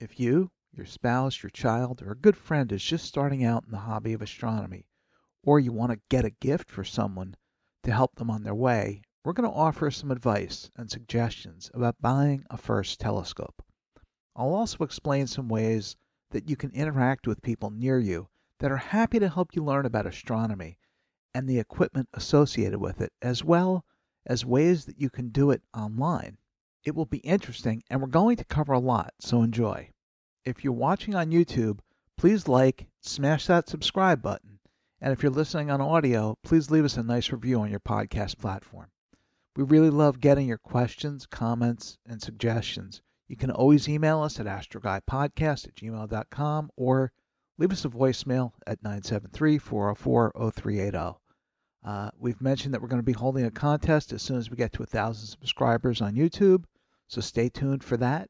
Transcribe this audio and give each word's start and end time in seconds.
If 0.00 0.18
you, 0.18 0.50
your 0.72 0.86
spouse, 0.86 1.42
your 1.42 1.50
child, 1.50 2.00
or 2.00 2.12
a 2.12 2.16
good 2.16 2.34
friend 2.34 2.72
is 2.72 2.82
just 2.82 3.04
starting 3.04 3.44
out 3.44 3.64
in 3.66 3.70
the 3.70 3.80
hobby 3.80 4.14
of 4.14 4.22
astronomy, 4.22 4.86
or 5.42 5.60
you 5.60 5.72
want 5.72 5.92
to 5.92 6.00
get 6.08 6.24
a 6.24 6.30
gift 6.30 6.70
for 6.70 6.84
someone 6.84 7.36
to 7.82 7.92
help 7.92 8.14
them 8.14 8.30
on 8.30 8.42
their 8.42 8.54
way, 8.54 9.02
we're 9.22 9.34
going 9.34 9.46
to 9.46 9.54
offer 9.54 9.90
some 9.90 10.10
advice 10.10 10.70
and 10.74 10.90
suggestions 10.90 11.70
about 11.74 12.00
buying 12.00 12.46
a 12.48 12.56
first 12.56 12.98
telescope. 12.98 13.62
I'll 14.34 14.54
also 14.54 14.84
explain 14.84 15.26
some 15.26 15.50
ways 15.50 15.96
that 16.30 16.48
you 16.48 16.56
can 16.56 16.70
interact 16.70 17.26
with 17.26 17.42
people 17.42 17.68
near 17.68 17.98
you 17.98 18.30
that 18.60 18.72
are 18.72 18.78
happy 18.78 19.18
to 19.18 19.28
help 19.28 19.54
you 19.54 19.62
learn 19.62 19.84
about 19.84 20.06
astronomy 20.06 20.78
and 21.34 21.46
the 21.46 21.58
equipment 21.58 22.08
associated 22.14 22.80
with 22.80 23.02
it, 23.02 23.12
as 23.20 23.44
well 23.44 23.84
as 24.24 24.46
ways 24.46 24.86
that 24.86 24.98
you 24.98 25.10
can 25.10 25.28
do 25.28 25.50
it 25.50 25.62
online. 25.74 26.38
It 26.82 26.94
will 26.94 27.06
be 27.06 27.18
interesting, 27.18 27.82
and 27.90 28.00
we're 28.00 28.08
going 28.08 28.36
to 28.36 28.44
cover 28.44 28.72
a 28.72 28.78
lot, 28.78 29.12
so 29.20 29.42
enjoy. 29.42 29.90
If 30.44 30.64
you're 30.64 30.72
watching 30.72 31.14
on 31.14 31.30
YouTube, 31.30 31.80
please 32.16 32.48
like, 32.48 32.86
smash 33.00 33.46
that 33.46 33.68
subscribe 33.68 34.22
button, 34.22 34.60
and 35.00 35.12
if 35.12 35.22
you're 35.22 35.30
listening 35.30 35.70
on 35.70 35.80
audio, 35.80 36.38
please 36.42 36.70
leave 36.70 36.84
us 36.84 36.96
a 36.96 37.02
nice 37.02 37.30
review 37.32 37.60
on 37.60 37.70
your 37.70 37.80
podcast 37.80 38.38
platform. 38.38 38.90
We 39.56 39.64
really 39.64 39.90
love 39.90 40.20
getting 40.20 40.46
your 40.46 40.58
questions, 40.58 41.26
comments, 41.26 41.98
and 42.06 42.22
suggestions. 42.22 43.02
You 43.28 43.36
can 43.36 43.50
always 43.50 43.88
email 43.88 44.22
us 44.22 44.40
at 44.40 44.46
astroguypodcast 44.46 45.68
at 45.68 45.74
gmail.com 45.74 46.70
or 46.76 47.12
leave 47.58 47.72
us 47.72 47.84
a 47.84 47.88
voicemail 47.88 48.52
at 48.66 48.82
973 48.82 49.58
404 49.58 50.32
0380. 50.54 51.18
Uh, 51.84 52.10
we've 52.18 52.40
mentioned 52.40 52.74
that 52.74 52.82
we're 52.82 52.88
going 52.88 53.00
to 53.00 53.02
be 53.02 53.12
holding 53.12 53.44
a 53.44 53.50
contest 53.50 54.12
as 54.12 54.22
soon 54.22 54.36
as 54.36 54.50
we 54.50 54.56
get 54.56 54.72
to 54.72 54.82
a 54.82 54.86
thousand 54.86 55.26
subscribers 55.26 56.00
on 56.00 56.14
YouTube, 56.14 56.64
so 57.08 57.20
stay 57.20 57.48
tuned 57.48 57.82
for 57.82 57.96
that. 57.96 58.28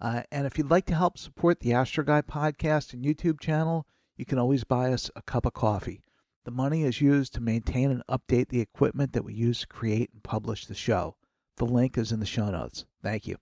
Uh, 0.00 0.22
and 0.30 0.46
if 0.46 0.56
you'd 0.56 0.70
like 0.70 0.86
to 0.86 0.94
help 0.94 1.18
support 1.18 1.60
the 1.60 1.72
Astro 1.72 2.04
Guy 2.04 2.22
podcast 2.22 2.92
and 2.92 3.04
YouTube 3.04 3.40
channel, 3.40 3.86
you 4.16 4.24
can 4.24 4.38
always 4.38 4.64
buy 4.64 4.92
us 4.92 5.10
a 5.14 5.22
cup 5.22 5.46
of 5.46 5.52
coffee. 5.52 6.02
The 6.44 6.50
money 6.50 6.84
is 6.84 7.00
used 7.00 7.34
to 7.34 7.40
maintain 7.40 7.90
and 7.90 8.02
update 8.08 8.48
the 8.48 8.60
equipment 8.60 9.12
that 9.12 9.24
we 9.24 9.34
use 9.34 9.60
to 9.60 9.66
create 9.66 10.10
and 10.12 10.22
publish 10.22 10.66
the 10.66 10.74
show. 10.74 11.16
The 11.56 11.66
link 11.66 11.98
is 11.98 12.12
in 12.12 12.20
the 12.20 12.26
show 12.26 12.50
notes. 12.50 12.86
Thank 13.02 13.26
you. 13.26 13.36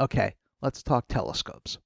Okay, 0.00 0.34
let's 0.60 0.82
talk 0.82 1.06
telescopes. 1.08 1.78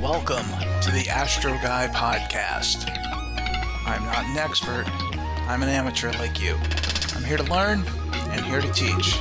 Welcome 0.00 0.46
to 0.80 0.90
the 0.90 1.10
Astro 1.10 1.52
Guy 1.58 1.86
podcast. 1.92 2.88
I'm 3.86 4.02
not 4.06 4.24
an 4.24 4.38
expert, 4.38 4.86
I'm 5.46 5.62
an 5.62 5.68
amateur 5.68 6.10
like 6.12 6.40
you. 6.40 6.56
I'm 7.14 7.22
here 7.22 7.36
to 7.36 7.42
learn 7.42 7.84
and 8.30 8.40
here 8.46 8.62
to 8.62 8.72
teach. 8.72 9.20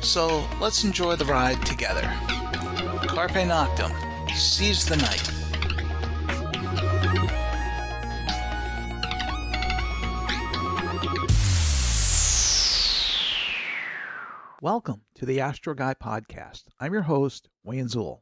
So 0.00 0.48
let's 0.58 0.84
enjoy 0.84 1.16
the 1.16 1.26
ride 1.26 1.66
together. 1.66 2.10
Carpe 3.06 3.44
Noctem, 3.44 3.92
seize 4.34 4.86
the 4.86 4.96
night. 4.96 5.30
Welcome 14.62 15.02
to 15.16 15.26
the 15.26 15.42
Astro 15.42 15.74
Guy 15.74 15.92
podcast. 15.92 16.64
I'm 16.80 16.94
your 16.94 17.02
host, 17.02 17.50
Wayne 17.62 17.88
Zuhl. 17.88 18.20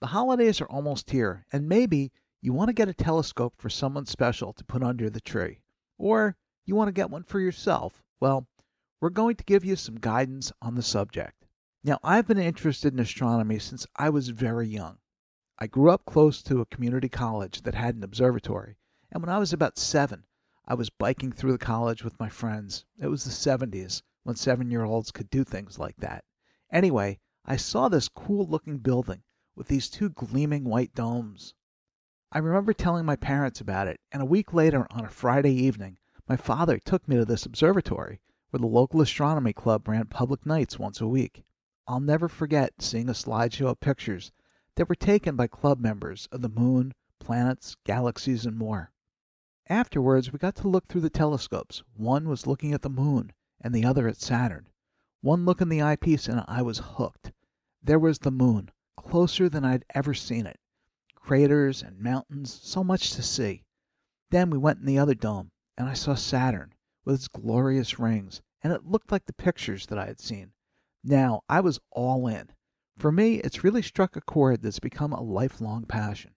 The 0.00 0.08
holidays 0.08 0.60
are 0.60 0.66
almost 0.66 1.10
here, 1.10 1.46
and 1.52 1.68
maybe 1.68 2.10
you 2.40 2.52
want 2.52 2.68
to 2.68 2.74
get 2.74 2.88
a 2.88 2.94
telescope 2.94 3.54
for 3.56 3.70
someone 3.70 4.06
special 4.06 4.52
to 4.52 4.64
put 4.64 4.82
under 4.82 5.08
the 5.08 5.20
tree, 5.20 5.62
or 5.96 6.36
you 6.64 6.74
want 6.74 6.88
to 6.88 6.92
get 6.92 7.10
one 7.10 7.22
for 7.22 7.38
yourself. 7.38 8.02
Well, 8.18 8.48
we're 9.00 9.10
going 9.10 9.36
to 9.36 9.44
give 9.44 9.64
you 9.64 9.76
some 9.76 10.00
guidance 10.00 10.52
on 10.60 10.74
the 10.74 10.82
subject. 10.82 11.46
Now, 11.84 12.00
I've 12.02 12.26
been 12.26 12.38
interested 12.38 12.92
in 12.92 12.98
astronomy 12.98 13.60
since 13.60 13.86
I 13.94 14.10
was 14.10 14.30
very 14.30 14.66
young. 14.66 14.98
I 15.58 15.68
grew 15.68 15.90
up 15.90 16.04
close 16.04 16.42
to 16.42 16.60
a 16.60 16.66
community 16.66 17.08
college 17.08 17.62
that 17.62 17.76
had 17.76 17.94
an 17.94 18.02
observatory, 18.02 18.76
and 19.12 19.22
when 19.22 19.30
I 19.30 19.38
was 19.38 19.52
about 19.52 19.78
seven, 19.78 20.24
I 20.66 20.74
was 20.74 20.90
biking 20.90 21.30
through 21.30 21.52
the 21.52 21.58
college 21.58 22.02
with 22.02 22.18
my 22.18 22.28
friends. 22.28 22.84
It 22.98 23.06
was 23.06 23.22
the 23.22 23.30
70s 23.30 24.02
when 24.24 24.34
seven 24.34 24.72
year 24.72 24.82
olds 24.82 25.12
could 25.12 25.30
do 25.30 25.44
things 25.44 25.78
like 25.78 25.96
that. 25.98 26.24
Anyway, 26.72 27.20
I 27.44 27.56
saw 27.56 27.88
this 27.88 28.08
cool 28.08 28.44
looking 28.44 28.78
building 28.78 29.22
with 29.54 29.68
these 29.68 29.88
two 29.88 30.08
gleaming 30.08 30.64
white 30.64 30.94
domes. 30.94 31.54
I 32.32 32.38
remember 32.38 32.72
telling 32.72 33.04
my 33.04 33.16
parents 33.16 33.60
about 33.60 33.86
it, 33.86 34.00
and 34.10 34.20
a 34.20 34.26
week 34.26 34.52
later, 34.52 34.86
on 34.90 35.04
a 35.04 35.08
Friday 35.08 35.52
evening, 35.52 35.98
my 36.28 36.36
father 36.36 36.78
took 36.78 37.06
me 37.06 37.16
to 37.16 37.24
this 37.24 37.46
observatory 37.46 38.20
where 38.50 38.60
the 38.60 38.66
local 38.66 39.00
astronomy 39.00 39.52
club 39.52 39.86
ran 39.88 40.06
public 40.06 40.46
nights 40.46 40.78
once 40.78 41.00
a 41.00 41.06
week. 41.06 41.44
I'll 41.86 42.00
never 42.00 42.28
forget 42.28 42.80
seeing 42.80 43.08
a 43.08 43.12
slideshow 43.12 43.66
of 43.66 43.80
pictures 43.80 44.32
that 44.76 44.88
were 44.88 44.94
taken 44.94 45.36
by 45.36 45.46
club 45.46 45.78
members 45.80 46.28
of 46.32 46.40
the 46.40 46.48
moon, 46.48 46.94
planets, 47.20 47.76
galaxies, 47.84 48.46
and 48.46 48.56
more. 48.56 48.92
Afterwards, 49.68 50.32
we 50.32 50.38
got 50.38 50.54
to 50.56 50.68
look 50.68 50.86
through 50.88 51.00
the 51.02 51.10
telescopes. 51.10 51.82
One 51.94 52.28
was 52.28 52.46
looking 52.46 52.72
at 52.72 52.82
the 52.82 52.90
moon, 52.90 53.32
and 53.60 53.74
the 53.74 53.84
other 53.84 54.08
at 54.08 54.20
Saturn. 54.20 54.68
One 55.20 55.44
look 55.44 55.60
in 55.60 55.68
the 55.68 55.82
eyepiece, 55.82 56.28
and 56.28 56.44
I 56.46 56.62
was 56.62 56.78
hooked. 56.78 57.32
There 57.82 57.98
was 57.98 58.18
the 58.18 58.30
moon, 58.30 58.70
closer 59.14 59.48
than 59.48 59.64
I'd 59.64 59.84
ever 59.94 60.12
seen 60.12 60.44
it. 60.44 60.58
Craters 61.14 61.84
and 61.84 62.00
mountains, 62.00 62.52
so 62.64 62.82
much 62.82 63.12
to 63.12 63.22
see. 63.22 63.62
Then 64.30 64.50
we 64.50 64.58
went 64.58 64.80
in 64.80 64.86
the 64.86 64.98
other 64.98 65.14
dome, 65.14 65.52
and 65.78 65.88
I 65.88 65.94
saw 65.94 66.16
Saturn 66.16 66.74
with 67.04 67.14
its 67.14 67.28
glorious 67.28 68.00
rings, 68.00 68.42
and 68.60 68.72
it 68.72 68.86
looked 68.86 69.12
like 69.12 69.26
the 69.26 69.32
pictures 69.32 69.86
that 69.86 70.00
I 70.00 70.06
had 70.06 70.18
seen. 70.18 70.50
Now, 71.04 71.42
I 71.48 71.60
was 71.60 71.78
all 71.92 72.26
in. 72.26 72.48
For 72.96 73.12
me, 73.12 73.36
it's 73.36 73.62
really 73.62 73.82
struck 73.82 74.16
a 74.16 74.20
chord 74.20 74.62
that's 74.62 74.80
become 74.80 75.12
a 75.12 75.22
lifelong 75.22 75.84
passion. 75.84 76.32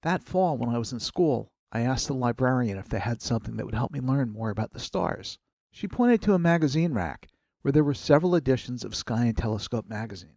That 0.00 0.24
fall, 0.24 0.56
when 0.56 0.70
I 0.70 0.78
was 0.78 0.94
in 0.94 1.00
school, 1.00 1.52
I 1.72 1.82
asked 1.82 2.06
the 2.06 2.14
librarian 2.14 2.78
if 2.78 2.88
they 2.88 3.00
had 3.00 3.20
something 3.20 3.58
that 3.58 3.66
would 3.66 3.74
help 3.74 3.92
me 3.92 4.00
learn 4.00 4.32
more 4.32 4.48
about 4.48 4.72
the 4.72 4.80
stars. 4.80 5.38
She 5.72 5.86
pointed 5.86 6.22
to 6.22 6.32
a 6.32 6.38
magazine 6.38 6.94
rack 6.94 7.28
where 7.60 7.72
there 7.72 7.84
were 7.84 7.92
several 7.92 8.34
editions 8.34 8.82
of 8.82 8.94
Sky 8.94 9.26
and 9.26 9.36
Telescope 9.36 9.86
magazine. 9.86 10.36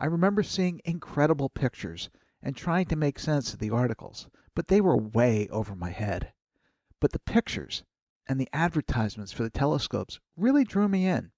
I 0.00 0.06
remember 0.06 0.44
seeing 0.44 0.80
incredible 0.84 1.48
pictures 1.48 2.08
and 2.40 2.54
trying 2.54 2.86
to 2.86 2.94
make 2.94 3.18
sense 3.18 3.52
of 3.52 3.58
the 3.58 3.70
articles, 3.70 4.28
but 4.54 4.68
they 4.68 4.80
were 4.80 4.96
way 4.96 5.48
over 5.48 5.74
my 5.74 5.90
head. 5.90 6.32
But 7.00 7.10
the 7.10 7.18
pictures 7.18 7.82
and 8.28 8.38
the 8.38 8.48
advertisements 8.52 9.32
for 9.32 9.42
the 9.42 9.50
telescopes 9.50 10.20
really 10.36 10.62
drew 10.62 10.88
me 10.88 11.08
in. 11.08 11.32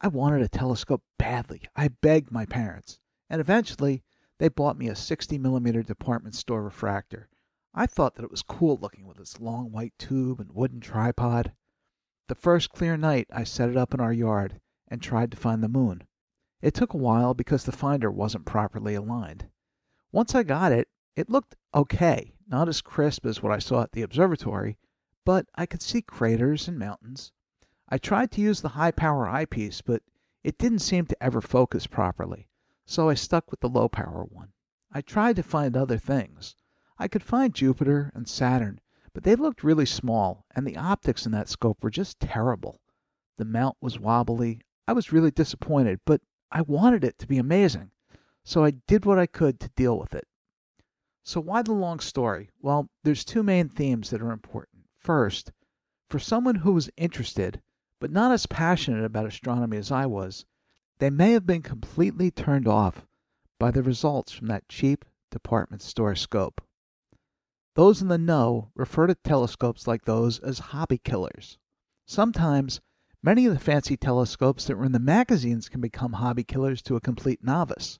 I 0.00 0.08
wanted 0.08 0.40
a 0.40 0.48
telescope 0.48 1.02
badly. 1.18 1.60
I 1.76 1.88
begged 1.88 2.32
my 2.32 2.46
parents, 2.46 2.98
and 3.28 3.38
eventually 3.38 4.02
they 4.38 4.48
bought 4.48 4.78
me 4.78 4.88
a 4.88 4.96
60 4.96 5.36
millimeter 5.36 5.82
department 5.82 6.34
store 6.34 6.62
refractor. 6.62 7.28
I 7.74 7.86
thought 7.86 8.14
that 8.14 8.24
it 8.24 8.30
was 8.30 8.42
cool 8.42 8.78
looking 8.78 9.06
with 9.06 9.20
its 9.20 9.40
long 9.40 9.72
white 9.72 9.92
tube 9.98 10.40
and 10.40 10.52
wooden 10.52 10.80
tripod. 10.80 11.52
The 12.28 12.34
first 12.34 12.70
clear 12.70 12.96
night 12.96 13.28
I 13.30 13.44
set 13.44 13.68
it 13.68 13.76
up 13.76 13.92
in 13.92 14.00
our 14.00 14.14
yard 14.14 14.58
and 14.88 15.02
tried 15.02 15.30
to 15.32 15.36
find 15.36 15.62
the 15.62 15.68
moon. 15.68 16.04
It 16.62 16.74
took 16.74 16.92
a 16.92 16.98
while 16.98 17.32
because 17.32 17.64
the 17.64 17.72
finder 17.72 18.10
wasn't 18.10 18.44
properly 18.44 18.94
aligned. 18.94 19.48
Once 20.12 20.34
I 20.34 20.42
got 20.42 20.72
it, 20.72 20.88
it 21.16 21.30
looked 21.30 21.56
okay, 21.74 22.34
not 22.46 22.68
as 22.68 22.82
crisp 22.82 23.24
as 23.24 23.42
what 23.42 23.52
I 23.52 23.58
saw 23.58 23.82
at 23.82 23.92
the 23.92 24.02
observatory, 24.02 24.76
but 25.24 25.46
I 25.54 25.64
could 25.64 25.80
see 25.80 26.02
craters 26.02 26.68
and 26.68 26.78
mountains. 26.78 27.32
I 27.88 27.96
tried 27.96 28.30
to 28.32 28.40
use 28.40 28.60
the 28.60 28.68
high 28.70 28.90
power 28.90 29.26
eyepiece, 29.26 29.80
but 29.80 30.02
it 30.44 30.58
didn't 30.58 30.80
seem 30.80 31.06
to 31.06 31.22
ever 31.22 31.40
focus 31.40 31.86
properly, 31.86 32.48
so 32.84 33.08
I 33.08 33.14
stuck 33.14 33.50
with 33.50 33.60
the 33.60 33.68
low 33.68 33.88
power 33.88 34.24
one. 34.24 34.52
I 34.92 35.00
tried 35.00 35.36
to 35.36 35.42
find 35.42 35.76
other 35.76 35.98
things. 35.98 36.56
I 36.98 37.08
could 37.08 37.22
find 37.22 37.54
Jupiter 37.54 38.12
and 38.14 38.28
Saturn, 38.28 38.80
but 39.14 39.22
they 39.22 39.34
looked 39.34 39.64
really 39.64 39.86
small, 39.86 40.44
and 40.54 40.66
the 40.66 40.76
optics 40.76 41.24
in 41.24 41.32
that 41.32 41.48
scope 41.48 41.82
were 41.82 41.90
just 41.90 42.20
terrible. 42.20 42.80
The 43.38 43.44
mount 43.44 43.76
was 43.80 43.98
wobbly. 43.98 44.60
I 44.86 44.92
was 44.92 45.12
really 45.12 45.30
disappointed, 45.30 46.00
but 46.04 46.20
I 46.52 46.62
wanted 46.62 47.04
it 47.04 47.18
to 47.18 47.26
be 47.26 47.38
amazing, 47.38 47.92
so 48.42 48.64
I 48.64 48.70
did 48.72 49.04
what 49.04 49.18
I 49.18 49.26
could 49.26 49.60
to 49.60 49.68
deal 49.70 49.98
with 49.98 50.14
it. 50.14 50.26
So, 51.22 51.40
why 51.40 51.62
the 51.62 51.72
long 51.72 52.00
story? 52.00 52.50
Well, 52.60 52.90
there's 53.04 53.24
two 53.24 53.42
main 53.42 53.68
themes 53.68 54.10
that 54.10 54.20
are 54.20 54.32
important. 54.32 54.86
First, 54.98 55.52
for 56.08 56.18
someone 56.18 56.56
who 56.56 56.72
was 56.72 56.90
interested, 56.96 57.62
but 58.00 58.10
not 58.10 58.32
as 58.32 58.46
passionate 58.46 59.04
about 59.04 59.26
astronomy 59.26 59.76
as 59.76 59.92
I 59.92 60.06
was, 60.06 60.44
they 60.98 61.10
may 61.10 61.32
have 61.32 61.46
been 61.46 61.62
completely 61.62 62.30
turned 62.30 62.66
off 62.66 63.06
by 63.58 63.70
the 63.70 63.82
results 63.82 64.32
from 64.32 64.48
that 64.48 64.68
cheap 64.68 65.04
department 65.30 65.82
store 65.82 66.16
scope. 66.16 66.60
Those 67.74 68.02
in 68.02 68.08
the 68.08 68.18
know 68.18 68.72
refer 68.74 69.06
to 69.06 69.14
telescopes 69.14 69.86
like 69.86 70.04
those 70.04 70.40
as 70.40 70.58
hobby 70.58 70.98
killers. 70.98 71.58
Sometimes, 72.06 72.80
many 73.22 73.46
of 73.46 73.52
the 73.52 73.60
fancy 73.60 73.96
telescopes 73.96 74.66
that 74.66 74.76
were 74.76 74.84
in 74.84 74.92
the 74.92 74.98
magazines 74.98 75.68
can 75.68 75.80
become 75.80 76.14
hobby 76.14 76.44
killers 76.44 76.82
to 76.82 76.96
a 76.96 77.00
complete 77.00 77.44
novice. 77.44 77.98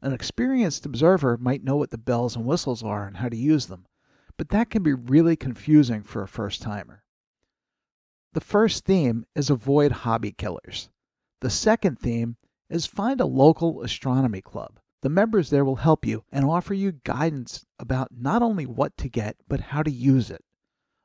An 0.00 0.12
experienced 0.12 0.86
observer 0.86 1.36
might 1.36 1.62
know 1.62 1.76
what 1.76 1.90
the 1.90 1.98
bells 1.98 2.34
and 2.34 2.44
whistles 2.44 2.82
are 2.82 3.06
and 3.06 3.18
how 3.18 3.28
to 3.28 3.36
use 3.36 3.66
them, 3.66 3.86
but 4.36 4.48
that 4.48 4.70
can 4.70 4.82
be 4.82 4.94
really 4.94 5.36
confusing 5.36 6.02
for 6.02 6.22
a 6.22 6.28
first 6.28 6.62
timer. 6.62 7.04
The 8.32 8.40
first 8.40 8.84
theme 8.84 9.26
is 9.34 9.50
avoid 9.50 9.92
hobby 9.92 10.32
killers. 10.32 10.88
The 11.40 11.50
second 11.50 11.98
theme 11.98 12.36
is 12.70 12.86
find 12.86 13.20
a 13.20 13.26
local 13.26 13.82
astronomy 13.82 14.40
club. 14.40 14.80
The 15.02 15.10
members 15.10 15.50
there 15.50 15.64
will 15.64 15.76
help 15.76 16.06
you 16.06 16.24
and 16.32 16.44
offer 16.44 16.72
you 16.72 16.92
guidance 17.04 17.66
about 17.78 18.08
not 18.16 18.40
only 18.40 18.64
what 18.64 18.96
to 18.96 19.08
get, 19.08 19.36
but 19.48 19.60
how 19.60 19.82
to 19.82 19.90
use 19.90 20.30
it. 20.30 20.42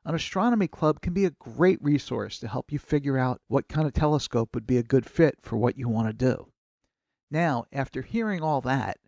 An 0.08 0.16
astronomy 0.16 0.70
club 0.70 1.02
can 1.02 1.14
be 1.14 1.26
a 1.26 1.32
great 1.32 1.84
resource 1.84 2.40
to 2.40 2.48
help 2.48 2.72
you 2.72 2.80
figure 2.80 3.18
out 3.18 3.42
what 3.50 3.68
kind 3.68 3.86
of 3.86 3.94
telescope 3.94 4.56
would 4.56 4.66
be 4.66 4.78
a 4.78 4.82
good 4.82 5.06
fit 5.06 5.36
for 5.42 5.58
what 5.58 5.78
you 5.78 5.90
want 5.90 6.08
to 6.08 6.14
do. 6.14 6.54
Now, 7.30 7.66
after 7.74 8.02
hearing 8.02 8.42
all 8.42 8.62
that, 8.62 9.00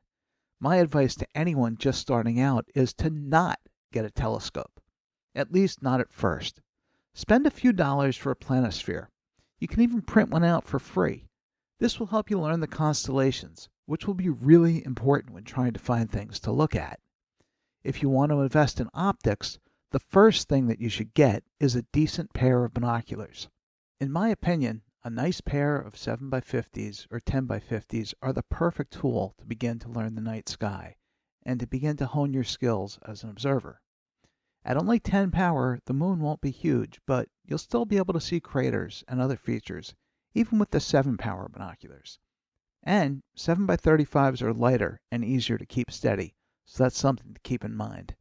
my 0.59 0.75
advice 0.75 1.15
to 1.15 1.27
anyone 1.33 1.77
just 1.77 2.01
starting 2.01 2.37
out 2.41 2.69
is 2.75 2.93
to 2.95 3.09
not 3.09 3.59
get 3.93 4.03
a 4.03 4.11
telescope, 4.11 4.81
at 5.33 5.53
least 5.53 5.81
not 5.81 6.01
at 6.01 6.11
first. 6.11 6.59
Spend 7.13 7.47
a 7.47 7.49
few 7.49 7.71
dollars 7.71 8.17
for 8.17 8.31
a 8.31 8.35
planisphere. 8.35 9.07
You 9.57 9.69
can 9.69 9.79
even 9.79 10.01
print 10.01 10.31
one 10.31 10.43
out 10.43 10.65
for 10.65 10.79
free. 10.79 11.29
This 11.79 11.97
will 11.97 12.07
help 12.07 12.29
you 12.29 12.41
learn 12.41 12.59
the 12.59 12.67
constellations, 12.67 13.69
which 13.85 14.05
will 14.05 14.15
be 14.15 14.27
really 14.27 14.85
important 14.85 15.33
when 15.33 15.45
trying 15.45 15.71
to 15.71 15.79
find 15.79 16.11
things 16.11 16.41
to 16.41 16.51
look 16.51 16.75
at. 16.75 16.99
If 17.85 18.01
you 18.01 18.09
want 18.09 18.33
to 18.33 18.41
invest 18.41 18.81
in 18.81 18.89
optics, 18.93 19.59
the 19.91 20.00
first 20.00 20.47
thing 20.47 20.68
that 20.68 20.80
you 20.80 20.88
should 20.88 21.15
get 21.15 21.44
is 21.59 21.75
a 21.75 21.81
decent 21.81 22.31
pair 22.31 22.63
of 22.63 22.75
binoculars. 22.75 23.50
In 24.00 24.12
my 24.12 24.30
opinion, 24.30 24.83
a 25.03 25.09
nice 25.09 25.41
pair 25.41 25.77
of 25.77 25.95
7x50s 25.95 27.07
or 27.09 27.19
10x50s 27.19 28.13
are 28.21 28.31
the 28.31 28.44
perfect 28.44 28.94
tool 28.94 29.33
to 29.39 29.45
begin 29.45 29.80
to 29.80 29.89
learn 29.89 30.13
the 30.13 30.21
night 30.21 30.47
sky 30.47 30.95
and 31.41 31.59
to 31.59 31.65
begin 31.65 31.97
to 31.97 32.06
hone 32.06 32.33
your 32.33 32.44
skills 32.44 33.00
as 33.03 33.24
an 33.24 33.31
observer. 33.31 33.81
At 34.63 34.77
only 34.77 35.00
10 35.00 35.31
power, 35.31 35.80
the 35.86 35.94
moon 35.94 36.19
won't 36.19 36.42
be 36.42 36.51
huge, 36.51 37.01
but 37.07 37.27
you'll 37.44 37.57
still 37.57 37.85
be 37.85 37.97
able 37.97 38.13
to 38.13 38.21
see 38.21 38.39
craters 38.39 39.03
and 39.07 39.19
other 39.19 39.38
features, 39.38 39.95
even 40.35 40.59
with 40.59 40.69
the 40.69 40.80
7 40.80 41.18
power 41.18 41.50
binoculars. 41.50 42.19
And 42.83 43.24
7x35s 43.35 44.44
are 44.44 44.53
lighter 44.53 45.01
and 45.12 45.25
easier 45.25 45.57
to 45.57 45.65
keep 45.65 45.89
steady, 45.89 46.35
so 46.65 46.83
that's 46.83 47.00
something 47.00 47.33
to 47.33 47.42
keep 47.42 47.63
in 47.65 47.74
mind. 47.74 48.15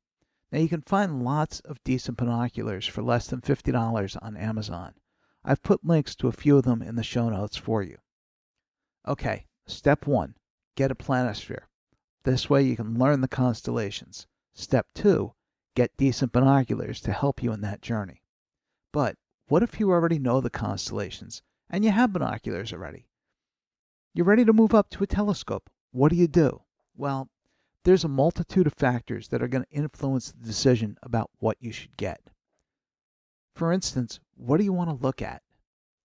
Now 0.51 0.59
you 0.59 0.69
can 0.69 0.83
find 0.83 1.23
lots 1.23 1.61
of 1.61 1.83
decent 1.85 2.17
binoculars 2.17 2.87
for 2.87 3.03
less 3.03 3.27
than 3.27 3.41
$50 3.43 4.17
on 4.23 4.37
Amazon. 4.37 4.95
I've 5.45 5.63
put 5.63 5.85
links 5.85 6.15
to 6.17 6.29
a 6.29 6.33
few 6.33 6.57
of 6.57 6.65
them 6.65 6.83
in 6.83 6.97
the 6.97 7.03
show 7.03 7.29
notes 7.29 7.57
for 7.57 7.83
you. 7.83 7.99
Okay, 9.07 9.47
step 9.67 10.07
one 10.07 10.35
get 10.75 10.91
a 10.91 10.95
planisphere. 10.95 11.67
This 12.23 12.49
way 12.49 12.63
you 12.63 12.77
can 12.77 12.99
learn 12.99 13.21
the 13.21 13.29
constellations. 13.29 14.27
Step 14.55 14.87
two 14.95 15.35
get 15.75 15.97
decent 15.97 16.33
binoculars 16.33 17.01
to 17.03 17.13
help 17.13 17.43
you 17.43 17.53
in 17.53 17.61
that 17.61 17.83
journey. 17.83 18.23
But 18.93 19.17
what 19.49 19.63
if 19.63 19.79
you 19.79 19.91
already 19.91 20.19
know 20.19 20.41
the 20.41 20.51
constellations 20.51 21.43
and 21.69 21.85
you 21.85 21.91
have 21.91 22.13
binoculars 22.13 22.73
already? 22.73 23.09
You're 24.15 24.27
ready 24.27 24.45
to 24.45 24.53
move 24.53 24.75
up 24.75 24.89
to 24.91 25.05
a 25.05 25.07
telescope. 25.07 25.69
What 25.91 26.11
do 26.11 26.17
you 26.17 26.27
do? 26.27 26.63
Well, 26.97 27.29
there's 27.85 28.05
a 28.05 28.09
multitude 28.09 28.67
of 28.67 28.75
factors 28.75 29.29
that 29.29 29.43
are 29.43 29.49
going 29.49 29.65
to 29.65 29.71
influence 29.71 30.33
the 30.33 30.47
decision 30.47 30.97
about 31.03 31.31
what 31.39 31.57
you 31.61 31.73
should 31.73 31.97
get. 31.97 32.21
For 33.55 33.73
instance, 33.73 34.21
what 34.37 34.59
do 34.59 34.65
you 34.65 34.73
want 34.73 34.91
to 34.91 35.05
look 35.05 35.23
at? 35.23 35.43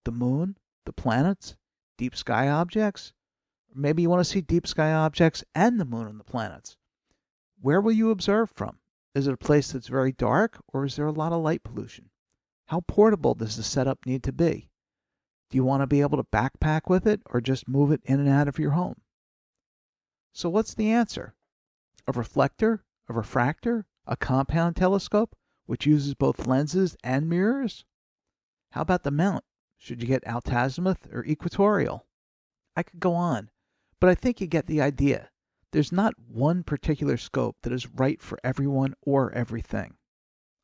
The 0.05 0.11
moon? 0.11 0.57
The 0.85 0.93
planets? 0.93 1.55
Deep 1.97 2.15
sky 2.15 2.49
objects? 2.49 3.13
Maybe 3.73 4.01
you 4.01 4.09
want 4.09 4.21
to 4.21 4.31
see 4.31 4.41
deep 4.41 4.67
sky 4.67 4.93
objects 4.93 5.43
and 5.55 5.79
the 5.79 5.85
moon 5.85 6.07
and 6.07 6.19
the 6.19 6.23
planets. 6.23 6.77
Where 7.61 7.81
will 7.81 7.91
you 7.91 8.11
observe 8.11 8.49
from? 8.51 8.79
Is 9.15 9.27
it 9.27 9.33
a 9.33 9.37
place 9.37 9.71
that's 9.71 9.87
very 9.87 10.11
dark 10.11 10.61
or 10.67 10.85
is 10.85 10.95
there 10.95 11.07
a 11.07 11.11
lot 11.11 11.31
of 11.31 11.41
light 11.43 11.63
pollution? 11.63 12.09
How 12.65 12.81
portable 12.81 13.35
does 13.35 13.57
the 13.57 13.63
setup 13.63 14.05
need 14.05 14.23
to 14.23 14.31
be? 14.31 14.69
Do 15.49 15.57
you 15.57 15.63
want 15.63 15.81
to 15.81 15.87
be 15.87 16.01
able 16.01 16.17
to 16.17 16.23
backpack 16.23 16.89
with 16.89 17.05
it 17.05 17.21
or 17.27 17.39
just 17.39 17.67
move 17.67 17.91
it 17.91 18.01
in 18.05 18.19
and 18.19 18.29
out 18.29 18.47
of 18.47 18.57
your 18.57 18.71
home? 18.71 19.01
So, 20.31 20.49
what's 20.49 20.73
the 20.73 20.89
answer? 20.89 21.35
A 22.07 22.11
reflector? 22.11 22.83
A 23.07 23.13
refractor? 23.13 23.85
A 24.05 24.17
compound 24.17 24.75
telescope? 24.75 25.35
which 25.65 25.85
uses 25.85 26.13
both 26.13 26.45
lenses 26.45 26.97
and 27.03 27.29
mirrors? 27.29 27.85
How 28.71 28.81
about 28.81 29.03
the 29.03 29.11
mount? 29.11 29.45
Should 29.77 30.01
you 30.01 30.07
get 30.07 30.25
altazimuth 30.25 31.07
or 31.13 31.23
equatorial? 31.25 32.05
I 32.75 32.83
could 32.83 32.99
go 32.99 33.13
on, 33.13 33.49
but 33.99 34.09
I 34.09 34.15
think 34.15 34.41
you 34.41 34.47
get 34.47 34.65
the 34.65 34.81
idea. 34.81 35.29
There's 35.71 35.91
not 35.91 36.19
one 36.19 36.63
particular 36.63 37.15
scope 37.15 37.57
that 37.61 37.71
is 37.71 37.89
right 37.89 38.21
for 38.21 38.37
everyone 38.43 38.93
or 39.01 39.31
everything. 39.31 39.95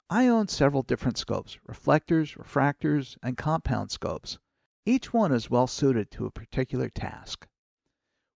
I 0.10 0.28
own 0.28 0.48
several 0.50 0.84
different 0.84 1.18
scopes 1.18 1.58
reflectors, 1.66 2.36
refractors, 2.36 3.18
and 3.24 3.38
compound 3.38 3.92
scopes. 3.92 4.38
Each 4.86 5.14
one 5.14 5.32
is 5.32 5.50
well 5.50 5.68
suited 5.68 6.12
to 6.12 6.26
a 6.26 6.32
particular 6.32 6.90
task. 6.90 7.48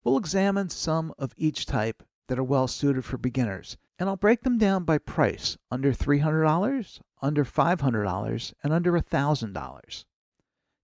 We'll 0.03 0.17
examine 0.17 0.69
some 0.69 1.13
of 1.17 1.33
each 1.37 1.65
type 1.65 2.03
that 2.31 2.39
are 2.39 2.43
well 2.43 2.65
suited 2.65 3.03
for 3.03 3.17
beginners 3.17 3.75
and 4.01 4.09
I'll 4.09 4.15
break 4.15 4.41
them 4.41 4.57
down 4.57 4.83
by 4.83 4.97
price 4.97 5.59
under 5.69 5.93
$300, 5.93 7.01
under 7.21 7.45
$500, 7.45 8.53
and 8.63 8.73
under 8.73 8.91
$1,000. 8.93 10.05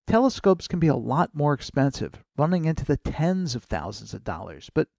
Telescopes 0.06 0.68
can 0.68 0.80
be 0.80 0.88
a 0.88 0.96
lot 0.96 1.34
more 1.34 1.56
expensive, 1.56 2.24
running 2.38 2.66
into 2.66 2.86
the 2.86 2.98
tens 2.98 3.56
of 3.56 3.64
thousands 3.64 4.14
of 4.14 4.24
dollars, 4.24 4.70
but 4.76 4.90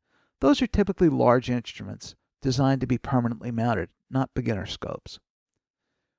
those 0.40 0.60
are 0.60 0.66
typically 0.66 1.08
large 1.08 1.48
instruments 1.48 2.16
designed 2.42 2.80
to 2.80 2.88
be 2.88 2.98
permanently 2.98 3.52
mounted, 3.52 3.88
not 4.10 4.34
beginner 4.34 4.66
scopes. 4.66 5.20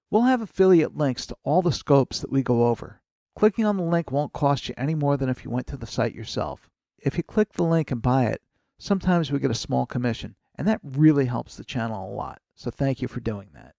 We'll 0.09 0.21
have 0.21 0.41
affiliate 0.41 0.95
links 0.95 1.25
to 1.25 1.37
all 1.43 1.61
the 1.61 1.73
scopes 1.73 2.21
that 2.21 2.31
we 2.31 2.43
go 2.43 2.67
over. 2.67 3.01
Clicking 3.35 3.65
on 3.65 3.75
the 3.75 3.83
link 3.83 4.09
won't 4.09 4.31
cost 4.31 4.69
you 4.69 4.75
any 4.77 4.95
more 4.95 5.17
than 5.17 5.27
if 5.27 5.43
you 5.43 5.51
went 5.51 5.67
to 5.67 5.75
the 5.75 5.85
site 5.85 6.15
yourself. 6.15 6.69
If 6.97 7.17
you 7.17 7.23
click 7.23 7.51
the 7.51 7.63
link 7.63 7.91
and 7.91 8.01
buy 8.01 8.27
it, 8.27 8.41
sometimes 8.79 9.31
we 9.31 9.39
get 9.39 9.51
a 9.51 9.55
small 9.55 9.85
commission, 9.85 10.35
and 10.55 10.67
that 10.67 10.79
really 10.83 11.25
helps 11.25 11.55
the 11.55 11.63
channel 11.63 12.11
a 12.11 12.15
lot. 12.15 12.41
So 12.55 12.71
thank 12.71 13.01
you 13.01 13.07
for 13.07 13.19
doing 13.19 13.49
that. 13.53 13.75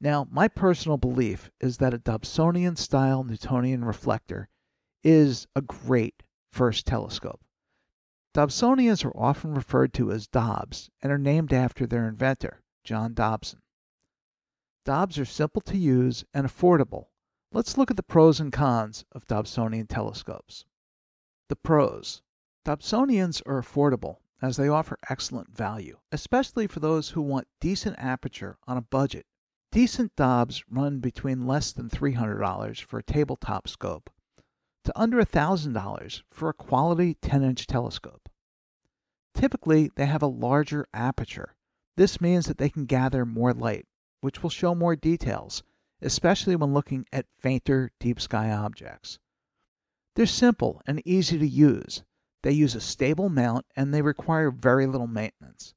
Now, 0.00 0.26
my 0.30 0.48
personal 0.48 0.96
belief 0.96 1.50
is 1.60 1.76
that 1.78 1.94
a 1.94 1.98
Dobsonian 1.98 2.78
style 2.78 3.24
Newtonian 3.24 3.84
reflector 3.84 4.48
is 5.02 5.46
a 5.54 5.60
great 5.60 6.22
first 6.50 6.86
telescope. 6.86 7.40
Dobsonians 8.34 9.04
are 9.04 9.16
often 9.16 9.54
referred 9.54 9.92
to 9.94 10.10
as 10.10 10.26
Dobs 10.26 10.90
and 11.00 11.12
are 11.12 11.18
named 11.18 11.52
after 11.52 11.86
their 11.86 12.08
inventor, 12.08 12.62
John 12.82 13.14
Dobson. 13.14 13.62
Dobs 14.84 15.18
are 15.18 15.24
simple 15.24 15.62
to 15.62 15.78
use 15.78 16.24
and 16.34 16.46
affordable. 16.46 17.06
Let's 17.52 17.78
look 17.78 17.90
at 17.90 17.96
the 17.96 18.02
pros 18.02 18.40
and 18.40 18.52
cons 18.52 19.04
of 19.12 19.26
Dobsonian 19.26 19.88
telescopes. 19.88 20.64
The 21.48 21.56
pros 21.56 22.22
Dobsonians 22.64 23.42
are 23.44 23.60
affordable 23.60 24.20
as 24.40 24.56
they 24.56 24.68
offer 24.68 24.98
excellent 25.10 25.54
value, 25.54 25.98
especially 26.10 26.66
for 26.66 26.80
those 26.80 27.10
who 27.10 27.20
want 27.20 27.46
decent 27.60 27.98
aperture 27.98 28.56
on 28.66 28.78
a 28.78 28.82
budget. 28.82 29.26
Decent 29.70 30.16
Dobs 30.16 30.64
run 30.70 31.00
between 31.00 31.46
less 31.46 31.72
than 31.72 31.90
$300 31.90 32.80
for 32.80 32.98
a 32.98 33.02
tabletop 33.02 33.68
scope 33.68 34.08
to 34.84 34.98
under 34.98 35.18
$1,000 35.22 36.22
for 36.30 36.48
a 36.48 36.54
quality 36.54 37.14
10 37.14 37.42
inch 37.42 37.66
telescope. 37.66 38.30
Typically, 39.34 39.90
they 39.96 40.06
have 40.06 40.22
a 40.22 40.26
larger 40.26 40.86
aperture. 40.94 41.56
This 41.96 42.20
means 42.20 42.46
that 42.46 42.56
they 42.56 42.70
can 42.70 42.86
gather 42.86 43.26
more 43.26 43.52
light, 43.52 43.86
which 44.20 44.42
will 44.42 44.50
show 44.50 44.74
more 44.74 44.96
details, 44.96 45.62
especially 46.00 46.56
when 46.56 46.72
looking 46.72 47.04
at 47.12 47.26
fainter 47.38 47.92
deep 48.00 48.20
sky 48.20 48.50
objects. 48.50 49.18
They're 50.14 50.24
simple 50.24 50.80
and 50.86 51.02
easy 51.06 51.38
to 51.38 51.46
use, 51.46 52.02
they 52.44 52.52
use 52.52 52.74
a 52.74 52.80
stable 52.80 53.30
mount 53.30 53.64
and 53.74 53.92
they 53.92 54.02
require 54.02 54.50
very 54.50 54.86
little 54.86 55.06
maintenance. 55.06 55.74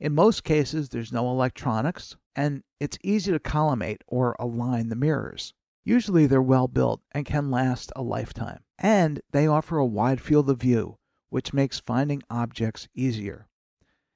In 0.00 0.14
most 0.14 0.42
cases, 0.42 0.88
there's 0.88 1.12
no 1.12 1.30
electronics, 1.30 2.16
and 2.34 2.64
it's 2.80 2.96
easy 3.04 3.30
to 3.32 3.38
collimate 3.38 4.02
or 4.06 4.34
align 4.38 4.88
the 4.88 4.96
mirrors. 4.96 5.52
Usually, 5.84 6.26
they're 6.26 6.40
well 6.40 6.68
built 6.68 7.02
and 7.12 7.26
can 7.26 7.50
last 7.50 7.92
a 7.94 8.02
lifetime, 8.02 8.64
and 8.78 9.20
they 9.30 9.46
offer 9.46 9.76
a 9.76 9.84
wide 9.84 10.22
field 10.22 10.48
of 10.48 10.58
view, 10.58 10.96
which 11.28 11.52
makes 11.52 11.80
finding 11.80 12.22
objects 12.30 12.88
easier. 12.94 13.46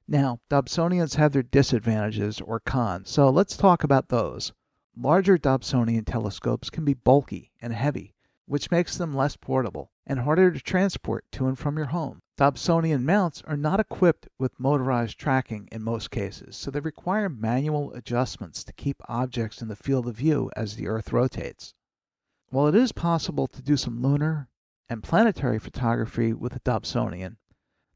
Now, 0.07 0.41
Dobsonians 0.49 1.15
have 1.17 1.33
their 1.33 1.43
disadvantages 1.43 2.41
or 2.41 2.59
cons, 2.59 3.11
so 3.11 3.29
let's 3.29 3.55
talk 3.55 3.83
about 3.83 4.09
those. 4.09 4.53
Larger 4.97 5.37
Dobsonian 5.37 6.05
telescopes 6.05 6.71
can 6.71 6.83
be 6.83 6.95
bulky 6.95 7.51
and 7.61 7.73
heavy, 7.73 8.15
which 8.49 8.71
makes 8.71 8.97
them 8.97 9.13
less 9.13 9.35
portable 9.35 9.91
and 10.07 10.21
harder 10.21 10.49
to 10.49 10.59
transport 10.59 11.23
to 11.31 11.45
and 11.45 11.59
from 11.59 11.77
your 11.77 11.85
home. 11.85 12.19
Dobsonian 12.35 13.03
mounts 13.03 13.43
are 13.43 13.55
not 13.55 13.79
equipped 13.79 14.27
with 14.39 14.59
motorized 14.59 15.19
tracking 15.19 15.69
in 15.71 15.83
most 15.83 16.09
cases, 16.09 16.57
so 16.57 16.71
they 16.71 16.79
require 16.79 17.29
manual 17.29 17.93
adjustments 17.93 18.63
to 18.63 18.73
keep 18.73 19.03
objects 19.07 19.61
in 19.61 19.67
the 19.67 19.75
field 19.75 20.07
of 20.07 20.17
view 20.17 20.49
as 20.55 20.75
the 20.75 20.87
Earth 20.87 21.13
rotates. 21.13 21.75
While 22.49 22.65
it 22.65 22.73
is 22.73 22.91
possible 22.91 23.45
to 23.45 23.61
do 23.61 23.77
some 23.77 24.01
lunar 24.01 24.49
and 24.89 25.03
planetary 25.03 25.59
photography 25.59 26.33
with 26.33 26.55
a 26.55 26.59
Dobsonian, 26.61 27.37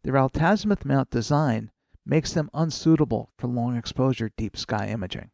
their 0.03 0.13
altazimuth 0.13 0.85
mount 0.85 1.09
design 1.09 1.71
makes 2.05 2.31
them 2.31 2.51
unsuitable 2.53 3.31
for 3.39 3.47
long 3.47 3.75
exposure 3.75 4.29
deep 4.37 4.55
sky 4.55 4.89
imaging. 4.89 5.31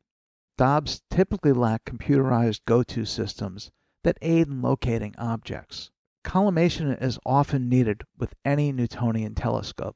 Dobs 0.56 1.02
typically 1.10 1.52
lack 1.52 1.84
computerized 1.84 2.62
go 2.66 2.84
to 2.84 3.04
systems 3.04 3.70
that 4.10 4.18
aid 4.24 4.48
in 4.48 4.60
locating 4.60 5.14
objects. 5.20 5.92
Collimation 6.24 6.94
is 6.94 7.20
often 7.28 7.70
needed 7.70 8.02
with 8.18 8.34
any 8.44 8.72
Newtonian 8.72 9.36
telescope. 9.36 9.96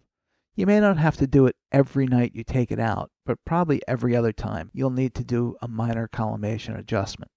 You 0.56 0.68
may 0.68 0.80
not 0.80 1.00
have 1.00 1.18
to 1.18 1.26
do 1.26 1.48
it 1.48 1.56
every 1.72 2.06
night 2.06 2.36
you 2.36 2.44
take 2.44 2.72
it 2.72 2.80
out, 2.80 3.10
but 3.26 3.44
probably 3.44 3.82
every 3.88 4.16
other 4.16 4.32
time 4.32 4.70
you'll 4.72 4.92
need 4.92 5.16
to 5.16 5.24
do 5.24 5.58
a 5.64 5.68
minor 5.68 6.08
collimation 6.08 6.76
adjustment. 6.76 7.32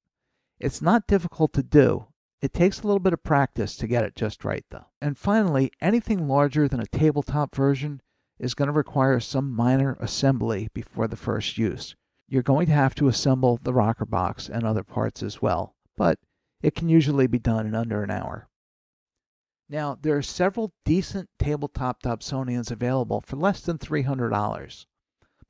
It's 0.61 0.83
not 0.83 1.06
difficult 1.06 1.54
to 1.54 1.62
do. 1.62 2.09
It 2.42 2.52
takes 2.52 2.83
a 2.83 2.87
little 2.87 3.00
bit 3.00 3.14
of 3.14 3.25
practice 3.25 3.75
to 3.78 3.87
get 3.87 4.04
it 4.04 4.14
just 4.14 4.45
right, 4.45 4.66
though. 4.68 4.85
And 5.00 5.16
finally, 5.16 5.73
anything 5.80 6.28
larger 6.28 6.68
than 6.68 6.80
a 6.80 6.87
tabletop 6.87 7.56
version 7.56 8.02
is 8.38 8.52
going 8.52 8.66
to 8.66 8.73
require 8.73 9.18
some 9.18 9.50
minor 9.50 9.97
assembly 9.99 10.68
before 10.75 11.09
the 11.09 11.16
first 11.16 11.56
use. 11.56 11.97
You're 12.28 12.42
going 12.42 12.66
to 12.66 12.75
have 12.75 12.95
to 12.97 13.09
assemble 13.09 13.59
the 13.62 13.73
rocker 13.73 14.04
box 14.04 14.50
and 14.50 14.64
other 14.64 14.85
parts 14.85 15.23
as 15.23 15.40
well, 15.40 15.75
but 15.97 16.18
it 16.63 16.75
can 16.75 16.89
usually 16.89 17.27
be 17.27 17.39
done 17.39 17.67
in 17.67 17.75
under 17.75 18.03
an 18.03 18.11
hour. 18.11 18.49
Now, 19.69 19.99
there 20.01 20.17
are 20.17 20.23
several 20.23 20.73
decent 20.85 21.29
tabletop 21.39 22.03
Dobsonians 22.03 22.71
available 22.71 23.21
for 23.21 23.37
less 23.37 23.61
than 23.61 23.79
$300. 23.79 24.87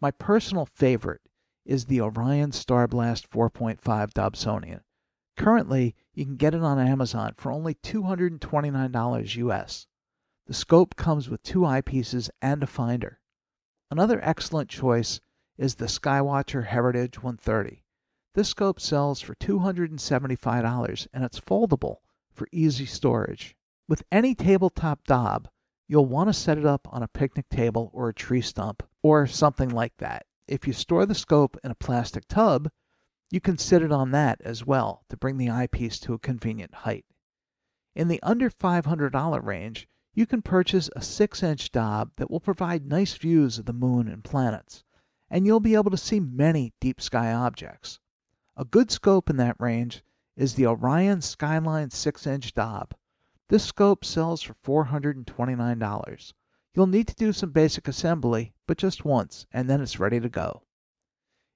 My 0.00 0.10
personal 0.10 0.66
favorite 0.66 1.20
is 1.64 1.84
the 1.84 2.00
Orion 2.00 2.50
Starblast 2.50 3.28
4.5 3.28 3.80
Dobsonian. 4.12 4.80
Currently, 5.36 5.94
you 6.14 6.24
can 6.24 6.36
get 6.36 6.54
it 6.54 6.62
on 6.62 6.78
Amazon 6.78 7.34
for 7.36 7.52
only 7.52 7.74
$229 7.74 9.36
US. 9.36 9.86
The 10.46 10.54
scope 10.54 10.96
comes 10.96 11.28
with 11.28 11.42
two 11.42 11.60
eyepieces 11.60 12.30
and 12.40 12.62
a 12.62 12.66
finder. 12.66 13.20
Another 13.90 14.20
excellent 14.22 14.70
choice 14.70 15.20
is 15.58 15.74
the 15.74 15.86
Skywatcher 15.86 16.66
Heritage 16.66 17.18
130. 17.18 17.84
This 18.36 18.50
scope 18.50 18.80
sells 18.80 19.22
for 19.22 19.34
$275 19.36 21.06
and 21.14 21.24
it's 21.24 21.40
foldable 21.40 22.00
for 22.34 22.46
easy 22.52 22.84
storage. 22.84 23.56
With 23.88 24.02
any 24.12 24.34
tabletop 24.34 25.04
Dob, 25.04 25.48
you'll 25.88 26.04
want 26.04 26.28
to 26.28 26.34
set 26.34 26.58
it 26.58 26.66
up 26.66 26.86
on 26.92 27.02
a 27.02 27.08
picnic 27.08 27.48
table 27.48 27.88
or 27.94 28.10
a 28.10 28.14
tree 28.14 28.42
stump 28.42 28.82
or 29.02 29.26
something 29.26 29.70
like 29.70 29.96
that. 29.96 30.26
If 30.46 30.66
you 30.66 30.74
store 30.74 31.06
the 31.06 31.14
scope 31.14 31.56
in 31.64 31.70
a 31.70 31.74
plastic 31.76 32.28
tub, 32.28 32.68
you 33.30 33.40
can 33.40 33.56
sit 33.56 33.80
it 33.80 33.90
on 33.90 34.10
that 34.10 34.42
as 34.42 34.66
well 34.66 35.06
to 35.08 35.16
bring 35.16 35.38
the 35.38 35.48
eyepiece 35.48 35.98
to 36.00 36.12
a 36.12 36.18
convenient 36.18 36.74
height. 36.74 37.06
In 37.94 38.08
the 38.08 38.22
under 38.22 38.50
$500 38.50 39.42
range, 39.42 39.88
you 40.12 40.26
can 40.26 40.42
purchase 40.42 40.90
a 40.94 41.00
6 41.00 41.42
inch 41.42 41.72
Dob 41.72 42.10
that 42.16 42.30
will 42.30 42.40
provide 42.40 42.84
nice 42.84 43.14
views 43.14 43.58
of 43.58 43.64
the 43.64 43.72
moon 43.72 44.08
and 44.08 44.22
planets, 44.22 44.84
and 45.30 45.46
you'll 45.46 45.58
be 45.58 45.74
able 45.74 45.90
to 45.90 45.96
see 45.96 46.20
many 46.20 46.74
deep 46.82 47.00
sky 47.00 47.32
objects. 47.32 47.98
A 48.58 48.64
good 48.64 48.90
scope 48.90 49.28
in 49.28 49.36
that 49.36 49.60
range 49.60 50.02
is 50.34 50.54
the 50.54 50.66
Orion 50.66 51.20
Skyline 51.20 51.90
6 51.90 52.26
inch 52.26 52.54
Dob. 52.54 52.94
This 53.50 53.64
scope 53.64 54.02
sells 54.02 54.40
for 54.40 54.54
$429. 54.64 56.32
You'll 56.72 56.86
need 56.86 57.06
to 57.08 57.14
do 57.14 57.34
some 57.34 57.50
basic 57.50 57.86
assembly, 57.86 58.54
but 58.66 58.78
just 58.78 59.04
once, 59.04 59.46
and 59.52 59.68
then 59.68 59.82
it's 59.82 60.00
ready 60.00 60.20
to 60.20 60.30
go. 60.30 60.62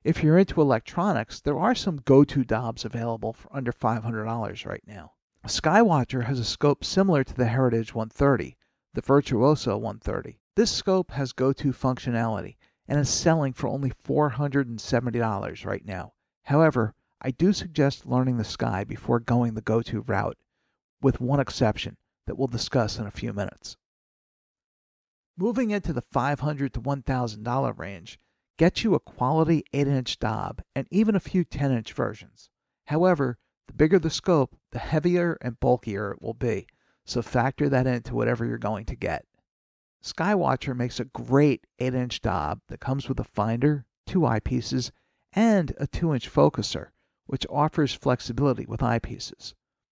If 0.04 0.22
you're 0.22 0.36
into 0.36 0.60
electronics, 0.60 1.40
there 1.40 1.58
are 1.58 1.74
some 1.74 2.02
go-to 2.04 2.44
Dobs 2.44 2.84
available 2.84 3.32
for 3.32 3.48
under 3.50 3.72
$500 3.72 4.66
right 4.66 4.84
now. 4.86 5.12
Skywatcher 5.46 6.24
has 6.24 6.38
a 6.38 6.44
scope 6.44 6.84
similar 6.84 7.24
to 7.24 7.34
the 7.34 7.46
Heritage 7.46 7.94
130, 7.94 8.58
the 8.92 9.00
Virtuoso 9.00 9.78
130. 9.78 10.38
This 10.54 10.70
scope 10.70 11.12
has 11.12 11.32
go-to 11.32 11.72
functionality 11.72 12.56
and 12.86 13.00
is 13.00 13.08
selling 13.08 13.54
for 13.54 13.68
only 13.68 13.90
$470 14.06 15.64
right 15.64 15.84
now. 15.86 16.12
However, 16.44 16.94
I 17.20 17.30
do 17.30 17.52
suggest 17.52 18.06
learning 18.06 18.38
the 18.38 18.44
sky 18.44 18.84
before 18.84 19.20
going 19.20 19.54
the 19.54 19.60
go 19.60 19.82
to 19.82 20.00
route, 20.00 20.38
with 21.02 21.20
one 21.20 21.38
exception 21.38 21.96
that 22.26 22.36
we'll 22.36 22.48
discuss 22.48 22.98
in 22.98 23.06
a 23.06 23.10
few 23.10 23.32
minutes. 23.32 23.76
Moving 25.36 25.70
into 25.70 25.92
the 25.92 26.00
500 26.02 26.72
to 26.74 26.80
$1,000 26.80 27.78
range 27.78 28.18
gets 28.56 28.84
you 28.84 28.94
a 28.94 29.00
quality 29.00 29.64
8 29.72 29.88
inch 29.88 30.18
Dob 30.18 30.62
and 30.74 30.86
even 30.90 31.14
a 31.14 31.20
few 31.20 31.44
10 31.44 31.72
inch 31.72 31.92
versions. 31.92 32.50
However, 32.86 33.38
the 33.66 33.72
bigger 33.72 33.98
the 33.98 34.10
scope, 34.10 34.56
the 34.70 34.78
heavier 34.78 35.38
and 35.40 35.60
bulkier 35.60 36.12
it 36.12 36.22
will 36.22 36.34
be, 36.34 36.66
so 37.04 37.22
factor 37.22 37.68
that 37.68 37.86
into 37.86 38.14
whatever 38.14 38.44
you're 38.44 38.58
going 38.58 38.84
to 38.86 38.96
get. 38.96 39.26
Skywatcher 40.02 40.74
makes 40.74 40.98
a 40.98 41.04
great 41.04 41.66
8 41.78 41.94
inch 41.94 42.20
Dob 42.20 42.60
that 42.68 42.80
comes 42.80 43.08
with 43.08 43.20
a 43.20 43.24
finder, 43.24 43.84
two 44.06 44.20
eyepieces, 44.20 44.90
and 45.32 45.74
a 45.78 45.86
2 45.86 46.14
inch 46.14 46.28
focuser, 46.28 46.90
which 47.26 47.46
offers 47.48 47.94
flexibility 47.94 48.66
with 48.66 48.80
eyepieces. 48.80 49.54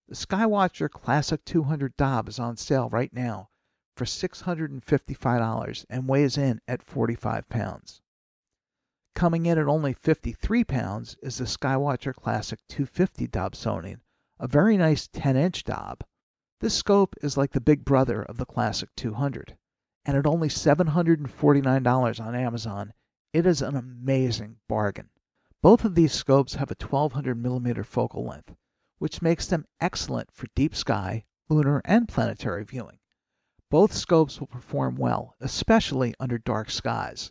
The 0.09 0.15
Skywatcher 0.15 0.91
Classic 0.91 1.45
200 1.45 1.97
Dob 1.97 2.29
is 2.29 2.39
on 2.39 2.57
sale 2.57 2.89
right 2.91 3.13
now 3.13 3.49
for 3.97 4.05
$655 4.05 5.87
and 5.89 6.09
weighs 6.09 6.37
in 6.37 6.61
at 6.67 6.83
45 6.83 7.49
pounds. 7.49 8.03
Coming 9.15 9.47
in 9.47 9.59
at 9.59 9.69
only 9.69 9.93
53 9.93 10.65
pounds 10.65 11.17
is 11.23 11.39
the 11.39 11.45
Skywatcher 11.45 12.15
Classic 12.15 12.61
250 12.69 13.29
Dobsonian, 13.29 14.01
a 14.39 14.47
very 14.47 14.77
nice 14.77 15.09
10 15.09 15.37
inch 15.37 15.65
Dob. 15.65 16.05
This 16.61 16.75
scope 16.75 17.15
is 17.23 17.37
like 17.37 17.53
the 17.53 17.61
big 17.61 17.85
brother 17.85 18.23
of 18.23 18.37
the 18.37 18.47
Classic 18.47 18.89
200 18.97 19.57
and 20.05 20.17
at 20.17 20.27
only 20.27 20.49
$749 20.49 22.21
on 22.21 22.35
Amazon, 22.35 22.93
it 23.33 23.47
is 23.47 23.63
an 23.63 23.77
amazing 23.77 24.57
bargain. 24.69 25.09
Both 25.63 25.85
of 25.85 25.95
these 25.95 26.13
scopes 26.13 26.55
have 26.55 26.73
a 26.73 26.75
1200 26.75 27.37
millimeter 27.37 27.85
focal 27.85 28.25
length, 28.25 28.57
which 28.99 29.23
makes 29.23 29.47
them 29.47 29.65
excellent 29.81 30.33
for 30.33 30.49
deep 30.57 30.75
sky, 30.75 31.25
lunar, 31.49 31.81
and 31.85 32.09
planetary 32.09 32.65
viewing. 32.65 32.99
Both 33.71 33.93
scopes 33.93 34.41
will 34.41 34.49
perform 34.49 34.97
well, 34.97 35.37
especially 35.39 36.17
under 36.19 36.37
dark 36.37 36.69
skies. 36.69 37.31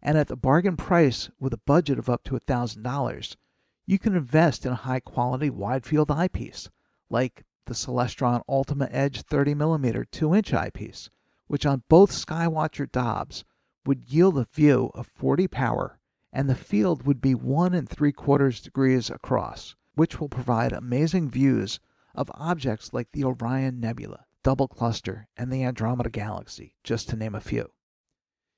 And 0.00 0.16
at 0.16 0.28
the 0.28 0.36
bargain 0.36 0.76
price 0.76 1.28
with 1.40 1.52
a 1.52 1.60
budget 1.66 1.98
of 1.98 2.08
up 2.08 2.22
to 2.24 2.38
$1,000, 2.38 3.36
you 3.84 3.98
can 3.98 4.14
invest 4.14 4.64
in 4.64 4.70
a 4.70 4.76
high 4.76 5.00
quality 5.00 5.50
wide 5.50 5.84
field 5.84 6.12
eyepiece, 6.12 6.70
like 7.10 7.44
the 7.66 7.74
Celestron 7.74 8.44
Ultima 8.48 8.86
Edge 8.92 9.24
30mm 9.24 10.08
2 10.12 10.34
inch 10.36 10.54
eyepiece, 10.54 11.10
which 11.48 11.66
on 11.66 11.82
both 11.88 12.12
Skywatcher 12.12 12.92
Dobs 12.92 13.44
would 13.84 14.08
yield 14.08 14.38
a 14.38 14.44
view 14.44 14.92
of 14.94 15.08
40 15.08 15.48
power 15.48 15.98
and 16.32 16.48
the 16.48 16.54
field 16.54 17.02
would 17.02 17.20
be 17.20 17.34
one 17.34 17.74
and 17.74 17.88
three 17.88 18.12
quarters 18.12 18.60
degrees 18.60 19.10
across, 19.10 19.76
which 19.94 20.18
will 20.18 20.30
provide 20.30 20.72
amazing 20.72 21.28
views 21.28 21.78
of 22.14 22.30
objects 22.34 22.92
like 22.92 23.12
the 23.12 23.24
Orion 23.24 23.78
Nebula, 23.78 24.24
Double 24.42 24.66
Cluster, 24.66 25.28
and 25.36 25.52
the 25.52 25.62
Andromeda 25.62 26.08
Galaxy, 26.08 26.74
just 26.82 27.10
to 27.10 27.16
name 27.16 27.34
a 27.34 27.40
few. 27.40 27.70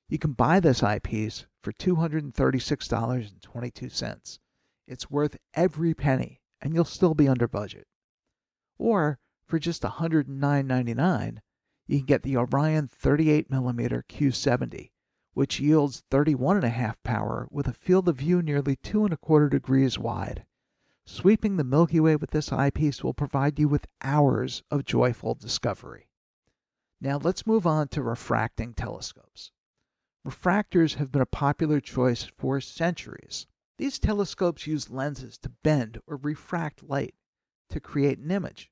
You 0.07 0.19
can 0.19 0.33
buy 0.33 0.59
this 0.59 0.83
eyepiece 0.83 1.47
for 1.61 1.73
$236.22. 1.73 4.39
It's 4.87 5.09
worth 5.09 5.37
every 5.53 5.93
penny, 5.93 6.41
and 6.61 6.73
you'll 6.73 6.85
still 6.85 7.13
be 7.13 7.27
under 7.27 7.47
budget. 7.47 7.87
Or 8.77 9.19
for 9.45 9.59
just 9.59 9.81
$109.99, 9.81 11.39
you 11.87 11.97
can 11.97 12.05
get 12.05 12.23
the 12.23 12.37
Orion 12.37 12.87
38mm 12.87 14.03
Q70, 14.07 14.91
which 15.35 15.59
yields 15.59 16.01
31.5 16.09 16.95
power 17.03 17.45
with 17.51 17.67
a 17.67 17.73
field 17.73 18.07
of 18.07 18.15
view 18.15 18.41
nearly 18.41 18.77
two 18.77 19.03
and 19.03 19.13
a 19.13 19.17
quarter 19.17 19.49
degrees 19.49 19.99
wide. 19.99 20.45
Sweeping 21.05 21.57
the 21.57 21.63
Milky 21.65 21.99
Way 21.99 22.15
with 22.15 22.31
this 22.31 22.53
eyepiece 22.53 23.03
will 23.03 23.13
provide 23.13 23.59
you 23.59 23.67
with 23.67 23.85
hours 24.01 24.63
of 24.71 24.85
joyful 24.85 25.35
discovery. 25.35 26.07
Now 27.01 27.17
let's 27.17 27.45
move 27.45 27.67
on 27.67 27.89
to 27.89 28.01
refracting 28.01 28.73
telescopes. 28.73 29.51
Refractors 30.25 30.95
have 30.95 31.11
been 31.11 31.21
a 31.21 31.25
popular 31.25 31.81
choice 31.81 32.23
for 32.23 32.61
centuries. 32.61 33.45
These 33.77 33.99
telescopes 33.99 34.65
use 34.65 34.89
lenses 34.89 35.37
to 35.39 35.49
bend 35.49 35.99
or 36.07 36.15
refract 36.15 36.81
light 36.81 37.13
to 37.69 37.81
create 37.81 38.19
an 38.19 38.31
image. 38.31 38.71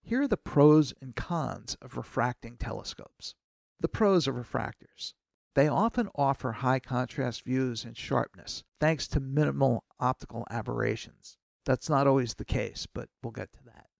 Here 0.00 0.22
are 0.22 0.28
the 0.28 0.38
pros 0.38 0.94
and 1.02 1.14
cons 1.14 1.76
of 1.82 1.98
refracting 1.98 2.56
telescopes. 2.56 3.34
The 3.78 3.88
pros 3.88 4.26
of 4.26 4.36
refractors. 4.36 5.12
They 5.58 5.66
often 5.66 6.08
offer 6.14 6.52
high 6.52 6.78
contrast 6.78 7.42
views 7.42 7.84
and 7.84 7.96
sharpness, 7.96 8.62
thanks 8.78 9.08
to 9.08 9.18
minimal 9.18 9.82
optical 9.98 10.46
aberrations. 10.48 11.36
That's 11.64 11.90
not 11.90 12.06
always 12.06 12.34
the 12.34 12.44
case, 12.44 12.86
but 12.86 13.08
we'll 13.20 13.32
get 13.32 13.52
to 13.54 13.64
that. 13.64 13.90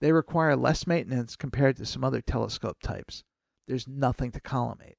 They 0.00 0.12
require 0.12 0.56
less 0.56 0.86
maintenance 0.86 1.36
compared 1.36 1.76
to 1.76 1.84
some 1.84 2.04
other 2.04 2.22
telescope 2.22 2.80
types. 2.80 3.22
There's 3.66 3.86
nothing 3.86 4.32
to 4.32 4.40
collimate. 4.40 4.96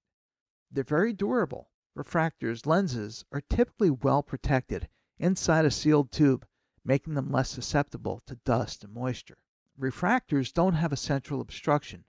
They're 0.70 0.84
very 0.84 1.12
durable. 1.12 1.72
Refractors' 1.98 2.68
lenses 2.68 3.26
are 3.32 3.42
typically 3.42 3.90
well 3.90 4.22
protected 4.22 4.88
inside 5.18 5.66
a 5.66 5.72
sealed 5.72 6.12
tube, 6.12 6.46
making 6.84 7.16
them 7.16 7.32
less 7.32 7.50
susceptible 7.50 8.22
to 8.28 8.36
dust 8.46 8.84
and 8.84 8.94
moisture. 8.94 9.40
Refractors 9.76 10.54
don't 10.54 10.76
have 10.76 10.94
a 10.94 10.98
central 10.98 11.42
obstruction 11.42 12.04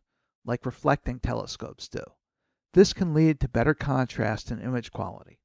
like 0.44 0.66
reflecting 0.66 1.18
telescopes 1.18 1.88
do. 1.88 2.04
This 2.76 2.92
can 2.92 3.14
lead 3.14 3.40
to 3.40 3.48
better 3.48 3.72
contrast 3.72 4.50
and 4.50 4.60
image 4.60 4.92
quality. 4.92 5.40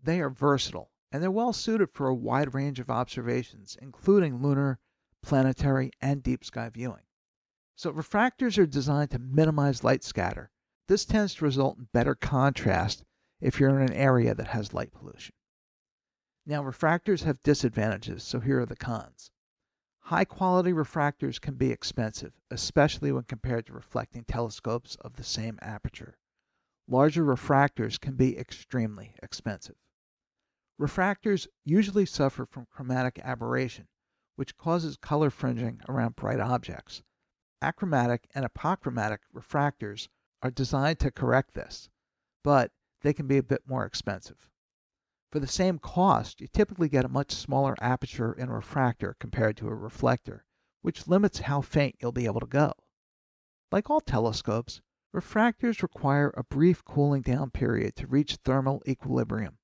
They 0.00 0.20
are 0.20 0.30
versatile 0.30 0.92
and 1.10 1.20
they're 1.20 1.28
well 1.28 1.52
suited 1.52 1.90
for 1.90 2.06
a 2.06 2.14
wide 2.14 2.54
range 2.54 2.78
of 2.78 2.88
observations, 2.88 3.76
including 3.82 4.40
lunar, 4.40 4.78
planetary, 5.22 5.90
and 6.00 6.22
deep 6.22 6.44
sky 6.44 6.68
viewing. 6.68 7.02
So, 7.74 7.92
refractors 7.92 8.58
are 8.58 8.66
designed 8.66 9.10
to 9.10 9.18
minimize 9.18 9.82
light 9.82 10.04
scatter. 10.04 10.52
This 10.86 11.04
tends 11.04 11.34
to 11.34 11.44
result 11.44 11.78
in 11.78 11.88
better 11.92 12.14
contrast 12.14 13.02
if 13.40 13.58
you're 13.58 13.76
in 13.76 13.90
an 13.90 13.92
area 13.92 14.36
that 14.36 14.46
has 14.46 14.72
light 14.72 14.92
pollution. 14.92 15.34
Now, 16.46 16.62
refractors 16.62 17.24
have 17.24 17.42
disadvantages, 17.42 18.22
so 18.22 18.38
here 18.38 18.60
are 18.60 18.66
the 18.66 18.76
cons. 18.76 19.32
High 20.08 20.26
quality 20.26 20.70
refractors 20.70 21.40
can 21.40 21.54
be 21.54 21.70
expensive, 21.70 22.34
especially 22.50 23.10
when 23.10 23.24
compared 23.24 23.64
to 23.66 23.72
reflecting 23.72 24.24
telescopes 24.24 24.96
of 24.96 25.14
the 25.14 25.24
same 25.24 25.58
aperture. 25.62 26.18
Larger 26.86 27.24
refractors 27.24 27.98
can 27.98 28.14
be 28.14 28.36
extremely 28.36 29.14
expensive. 29.22 29.76
Refractors 30.78 31.46
usually 31.64 32.04
suffer 32.04 32.44
from 32.44 32.66
chromatic 32.66 33.18
aberration, 33.24 33.88
which 34.36 34.58
causes 34.58 34.98
color 34.98 35.30
fringing 35.30 35.80
around 35.88 36.16
bright 36.16 36.40
objects. 36.40 37.02
Achromatic 37.62 38.26
and 38.34 38.44
apochromatic 38.44 39.20
refractors 39.34 40.08
are 40.42 40.50
designed 40.50 40.98
to 40.98 41.10
correct 41.10 41.54
this, 41.54 41.88
but 42.42 42.72
they 43.00 43.14
can 43.14 43.26
be 43.26 43.38
a 43.38 43.42
bit 43.42 43.62
more 43.66 43.86
expensive. 43.86 44.50
For 45.34 45.40
the 45.40 45.48
same 45.48 45.80
cost, 45.80 46.40
you 46.40 46.46
typically 46.46 46.88
get 46.88 47.04
a 47.04 47.08
much 47.08 47.32
smaller 47.32 47.74
aperture 47.80 48.32
in 48.32 48.48
a 48.48 48.54
refractor 48.54 49.16
compared 49.18 49.56
to 49.56 49.66
a 49.66 49.74
reflector, 49.74 50.44
which 50.80 51.08
limits 51.08 51.40
how 51.40 51.60
faint 51.60 51.96
you'll 51.98 52.12
be 52.12 52.26
able 52.26 52.38
to 52.38 52.46
go. 52.46 52.74
Like 53.72 53.90
all 53.90 54.00
telescopes, 54.00 54.80
refractors 55.12 55.82
require 55.82 56.32
a 56.36 56.44
brief 56.44 56.84
cooling 56.84 57.22
down 57.22 57.50
period 57.50 57.96
to 57.96 58.06
reach 58.06 58.36
thermal 58.44 58.80
equilibrium. 58.86 59.58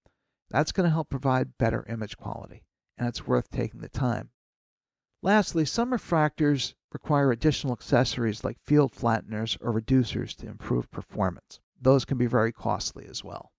That's 0.49 0.73
going 0.73 0.89
to 0.89 0.93
help 0.93 1.09
provide 1.09 1.57
better 1.57 1.87
image 1.89 2.17
quality, 2.17 2.65
and 2.99 3.07
it's 3.07 3.29
worth 3.29 3.49
taking 3.49 3.81
the 3.81 3.89
time. 3.89 4.31
Lastly, 5.23 5.65
some 5.65 5.93
refractors 5.93 6.75
require 6.93 7.31
additional 7.31 7.75
accessories 7.75 8.43
like 8.43 8.59
field 8.59 8.93
flatteners 8.93 9.57
or 9.61 9.73
reducers 9.73 10.35
to 10.39 10.49
improve 10.49 10.91
performance. 10.91 11.61
Those 11.81 12.05
can 12.05 12.19
be 12.19 12.27
very 12.27 12.51
costly 12.51 13.07
as 13.07 13.23
well. 13.23 13.53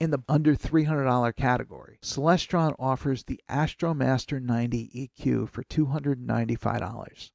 In 0.00 0.10
the 0.10 0.24
under 0.30 0.56
$300 0.56 1.36
category, 1.36 1.98
Celestron 2.00 2.74
offers 2.78 3.22
the 3.22 3.38
Astromaster 3.50 4.40
90 4.40 5.10
EQ 5.18 5.50
for 5.50 5.62
$295. 5.64 7.30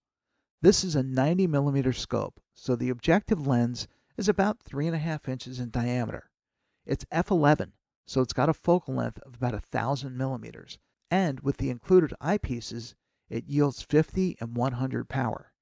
This 0.64 0.84
is 0.84 0.96
a 0.96 1.04
90 1.04 1.46
millimeter 1.46 1.94
scope, 1.94 2.42
so 2.56 2.76
the 2.76 2.90
objective 2.90 3.46
lens 3.46 3.88
is 4.18 4.28
about 4.28 4.64
3.5 4.64 5.30
inches 5.30 5.60
in 5.60 5.70
diameter. 5.70 6.32
It's 6.88 7.06
f11, 7.12 7.74
so 8.08 8.22
it's 8.22 8.34
got 8.34 8.50
a 8.50 8.54
focal 8.56 8.96
length 8.96 9.20
of 9.20 9.36
about 9.36 9.54
1,000 9.54 10.18
millimeters, 10.18 10.80
and 11.12 11.42
with 11.42 11.58
the 11.58 11.70
included 11.70 12.16
eyepieces, 12.20 12.96
it 13.30 13.46
yields 13.46 13.84
50 13.84 14.38
and 14.42 14.56
100 14.58 15.08
power. 15.08 15.54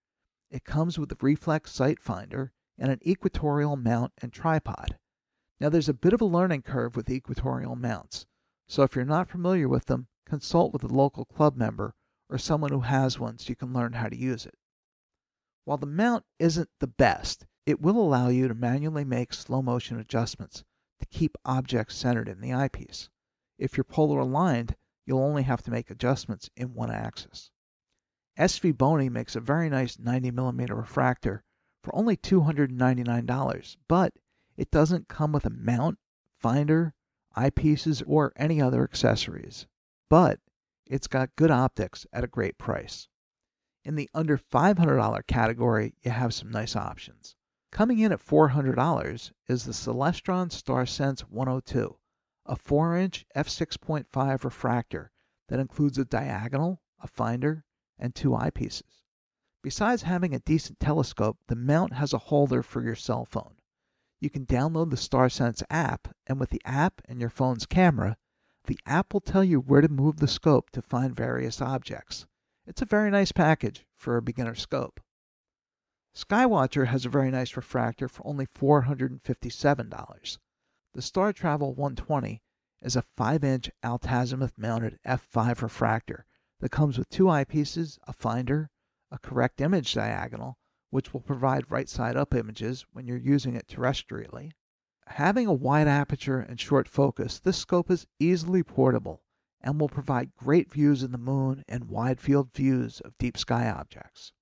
It 0.49 0.63
comes 0.63 0.97
with 0.97 1.11
a 1.11 1.17
reflex 1.19 1.73
sight 1.73 1.99
finder 1.99 2.53
and 2.77 2.93
an 2.93 3.05
equatorial 3.05 3.75
mount 3.75 4.13
and 4.21 4.31
tripod. 4.31 4.97
Now, 5.59 5.69
there's 5.69 5.89
a 5.89 5.93
bit 5.93 6.13
of 6.13 6.21
a 6.21 6.25
learning 6.25 6.63
curve 6.63 6.95
with 6.95 7.09
equatorial 7.09 7.75
mounts, 7.75 8.25
so 8.67 8.83
if 8.83 8.95
you're 8.95 9.05
not 9.05 9.29
familiar 9.29 9.69
with 9.69 9.85
them, 9.85 10.07
consult 10.25 10.73
with 10.73 10.83
a 10.83 10.87
local 10.87 11.25
club 11.25 11.55
member 11.55 11.95
or 12.29 12.37
someone 12.37 12.71
who 12.71 12.81
has 12.81 13.19
one 13.19 13.37
so 13.37 13.49
you 13.49 13.55
can 13.55 13.73
learn 13.73 13.93
how 13.93 14.09
to 14.09 14.17
use 14.17 14.45
it. 14.45 14.55
While 15.65 15.77
the 15.77 15.85
mount 15.85 16.25
isn't 16.39 16.69
the 16.79 16.87
best, 16.87 17.45
it 17.65 17.79
will 17.79 17.97
allow 17.97 18.29
you 18.29 18.47
to 18.47 18.53
manually 18.53 19.05
make 19.05 19.33
slow 19.33 19.61
motion 19.61 19.99
adjustments 19.99 20.63
to 20.99 21.05
keep 21.05 21.37
objects 21.45 21.95
centered 21.95 22.27
in 22.27 22.41
the 22.41 22.53
eyepiece. 22.53 23.09
If 23.57 23.77
you're 23.77 23.83
polar 23.83 24.19
aligned, 24.19 24.75
you'll 25.05 25.19
only 25.19 25.43
have 25.43 25.61
to 25.63 25.71
make 25.71 25.91
adjustments 25.91 26.49
in 26.55 26.73
one 26.73 26.91
axis. 26.91 27.51
SVBony 28.37 29.11
makes 29.11 29.35
a 29.35 29.39
very 29.39 29.69
nice 29.69 29.97
90mm 29.97 30.75
refractor 30.75 31.43
for 31.83 31.93
only 31.95 32.17
$299, 32.17 33.77
but 33.87 34.13
it 34.55 34.69
doesn't 34.69 35.07
come 35.07 35.31
with 35.31 35.45
a 35.45 35.49
mount, 35.49 35.97
finder, 36.37 36.93
eyepieces, 37.35 38.03
or 38.05 38.31
any 38.35 38.61
other 38.61 38.83
accessories. 38.83 39.65
But 40.09 40.39
it's 40.85 41.07
got 41.07 41.35
good 41.35 41.49
optics 41.49 42.05
at 42.13 42.23
a 42.23 42.27
great 42.27 42.57
price. 42.59 43.07
In 43.83 43.95
the 43.95 44.09
under 44.13 44.37
$500 44.37 45.25
category, 45.25 45.95
you 46.03 46.11
have 46.11 46.33
some 46.33 46.51
nice 46.51 46.75
options. 46.75 47.35
Coming 47.71 47.97
in 47.97 48.11
at 48.11 48.19
$400 48.19 49.31
is 49.47 49.65
the 49.65 49.71
Celestron 49.71 50.49
StarSense 50.49 51.21
102, 51.21 51.97
a 52.45 52.55
4 52.55 52.97
inch 52.97 53.25
f6.5 53.35 54.43
refractor 54.43 55.11
that 55.47 55.59
includes 55.59 55.97
a 55.97 56.05
diagonal, 56.05 56.81
a 56.99 57.07
finder, 57.07 57.65
and 57.97 58.13
two 58.13 58.29
eyepieces. 58.29 59.01
Besides 59.63 60.03
having 60.03 60.35
a 60.35 60.39
decent 60.39 60.79
telescope, 60.79 61.39
the 61.47 61.55
mount 61.55 61.93
has 61.93 62.13
a 62.13 62.19
holder 62.19 62.61
for 62.61 62.83
your 62.83 62.95
cell 62.95 63.25
phone 63.25 63.55
you 64.23 64.29
can 64.29 64.45
download 64.45 64.89
the 64.89 64.95
StarSense 64.95 65.61
app, 65.69 66.15
and 66.27 66.39
with 66.39 66.49
the 66.49 66.61
app 66.63 67.01
and 67.09 67.19
your 67.19 67.29
phone's 67.29 67.65
camera, 67.65 68.15
the 68.67 68.79
app 68.85 69.11
will 69.11 69.19
tell 69.19 69.43
you 69.43 69.59
where 69.59 69.81
to 69.81 69.89
move 69.89 70.17
the 70.17 70.29
scope 70.29 70.69
to 70.69 70.81
find 70.81 71.13
various 71.13 71.61
objects. 71.61 72.25
It's 72.65 72.81
a 72.81 72.85
very 72.85 73.11
nice 73.11 73.33
package 73.33 73.85
for 73.97 74.15
a 74.15 74.21
beginner 74.21 74.55
scope. 74.55 75.01
Skywatcher 76.15 76.87
has 76.87 77.05
a 77.05 77.09
very 77.09 77.31
nice 77.31 77.57
refractor 77.57 78.07
for 78.07 78.25
only 78.25 78.45
$457. 78.45 80.37
The 80.93 81.01
Star 81.01 81.33
Travel 81.33 81.73
120 81.73 82.41
is 82.81 82.95
a 82.95 83.03
5 83.17 83.43
inch 83.43 83.69
altazimuth 83.83 84.57
mounted 84.57 84.99
f5 85.05 85.61
refractor 85.61 86.25
that 86.61 86.71
comes 86.71 86.97
with 86.97 87.09
two 87.09 87.25
eyepieces, 87.25 87.99
a 88.07 88.13
finder, 88.13 88.69
a 89.11 89.19
correct 89.19 89.59
image 89.59 89.93
diagonal, 89.93 90.57
which 90.93 91.11
will 91.11 91.21
provide 91.21 91.71
right 91.71 91.89
side 91.89 92.15
up 92.15 92.35
images 92.35 92.85
when 92.91 93.07
you're 93.07 93.17
using 93.17 93.55
it 93.55 93.67
terrestrially. 93.67 94.51
Having 95.07 95.47
a 95.47 95.51
wide 95.51 95.87
aperture 95.87 96.39
and 96.39 96.59
short 96.59 96.87
focus, 96.87 97.39
this 97.39 97.57
scope 97.57 97.89
is 97.89 98.05
easily 98.19 98.61
portable 98.61 99.23
and 99.59 99.81
will 99.81 99.89
provide 99.89 100.35
great 100.35 100.71
views 100.71 101.01
of 101.01 101.11
the 101.11 101.17
moon 101.17 101.63
and 101.67 101.89
wide 101.89 102.21
field 102.21 102.53
views 102.53 103.01
of 103.01 103.17
deep 103.17 103.39
sky 103.39 103.67
objects. 103.67 104.33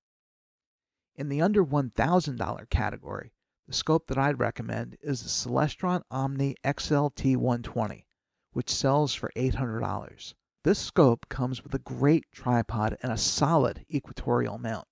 In 1.14 1.30
the 1.30 1.40
under 1.40 1.64
$1,000 1.64 2.68
category, 2.68 3.32
the 3.66 3.72
scope 3.72 4.06
that 4.08 4.18
I'd 4.18 4.38
recommend 4.38 4.98
is 5.00 5.22
the 5.22 5.30
Celestron 5.30 6.02
Omni 6.10 6.56
XLT 6.62 7.34
120, 7.38 8.06
which 8.52 8.68
sells 8.68 9.14
for 9.14 9.32
$800. 9.34 10.34
This 10.64 10.78
scope 10.78 11.30
comes 11.30 11.64
with 11.64 11.72
a 11.74 11.78
great 11.78 12.26
tripod 12.30 12.98
and 13.02 13.10
a 13.10 13.16
solid 13.16 13.86
equatorial 13.90 14.58
mount. 14.58 14.86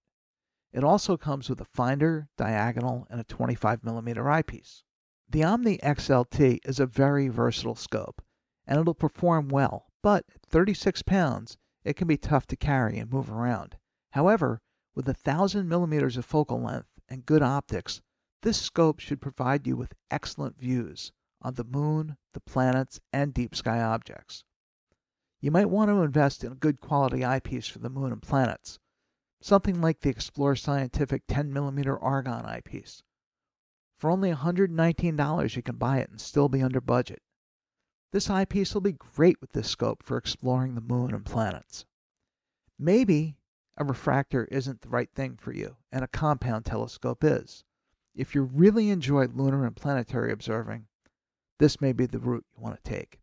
It 0.72 0.84
also 0.84 1.16
comes 1.16 1.48
with 1.48 1.60
a 1.60 1.64
finder, 1.64 2.28
diagonal, 2.36 3.04
and 3.10 3.20
a 3.20 3.24
25 3.24 3.82
millimeter 3.82 4.30
eyepiece. 4.30 4.84
The 5.28 5.42
Omni 5.42 5.78
XLT 5.78 6.60
is 6.64 6.78
a 6.78 6.86
very 6.86 7.26
versatile 7.26 7.74
scope, 7.74 8.22
and 8.68 8.78
it'll 8.78 8.94
perform 8.94 9.48
well, 9.48 9.90
but 10.00 10.24
at 10.32 10.42
36 10.42 11.02
pounds, 11.02 11.58
it 11.82 11.94
can 11.94 12.06
be 12.06 12.16
tough 12.16 12.46
to 12.46 12.56
carry 12.56 12.98
and 12.98 13.10
move 13.10 13.30
around. 13.30 13.78
However, 14.10 14.60
with 14.94 15.08
a 15.08 15.18
1000 15.24 15.68
millimeters 15.68 16.16
of 16.16 16.24
focal 16.24 16.60
length 16.60 17.00
and 17.08 17.26
good 17.26 17.42
optics, 17.42 18.00
this 18.42 18.60
scope 18.60 19.00
should 19.00 19.20
provide 19.20 19.66
you 19.66 19.76
with 19.76 19.94
excellent 20.08 20.56
views 20.56 21.10
on 21.42 21.54
the 21.54 21.64
moon, 21.64 22.16
the 22.32 22.40
planets, 22.40 23.00
and 23.12 23.34
deep 23.34 23.56
sky 23.56 23.82
objects. 23.82 24.44
You 25.40 25.50
might 25.50 25.70
want 25.70 25.88
to 25.88 26.02
invest 26.02 26.44
in 26.44 26.52
a 26.52 26.54
good 26.54 26.80
quality 26.80 27.24
eyepiece 27.24 27.66
for 27.66 27.80
the 27.80 27.90
moon 27.90 28.12
and 28.12 28.22
planets, 28.22 28.78
something 29.40 29.80
like 29.80 30.00
the 30.00 30.10
Explore 30.10 30.54
Scientific 30.54 31.26
10mm 31.26 31.98
argon 32.02 32.44
eyepiece. 32.44 33.02
For 33.96 34.10
only 34.10 34.32
$119 34.32 35.56
you 35.56 35.62
can 35.62 35.76
buy 35.76 35.98
it 35.98 36.10
and 36.10 36.20
still 36.20 36.48
be 36.48 36.62
under 36.62 36.80
budget. 36.80 37.22
This 38.12 38.28
eyepiece 38.28 38.74
will 38.74 38.80
be 38.80 38.92
great 38.92 39.40
with 39.40 39.52
this 39.52 39.68
scope 39.70 40.02
for 40.02 40.16
exploring 40.16 40.74
the 40.74 40.80
moon 40.80 41.14
and 41.14 41.24
planets. 41.24 41.86
Maybe 42.78 43.36
a 43.76 43.84
refractor 43.84 44.44
isn't 44.46 44.80
the 44.80 44.88
right 44.88 45.10
thing 45.14 45.36
for 45.36 45.52
you, 45.52 45.76
and 45.92 46.04
a 46.04 46.08
compound 46.08 46.64
telescope 46.64 47.22
is. 47.22 47.64
If 48.14 48.34
you 48.34 48.42
really 48.42 48.90
enjoy 48.90 49.26
lunar 49.26 49.64
and 49.64 49.76
planetary 49.76 50.32
observing, 50.32 50.86
this 51.58 51.80
may 51.80 51.92
be 51.92 52.06
the 52.06 52.18
route 52.18 52.44
you 52.56 52.62
want 52.62 52.76
to 52.76 52.90
take. 52.90 53.20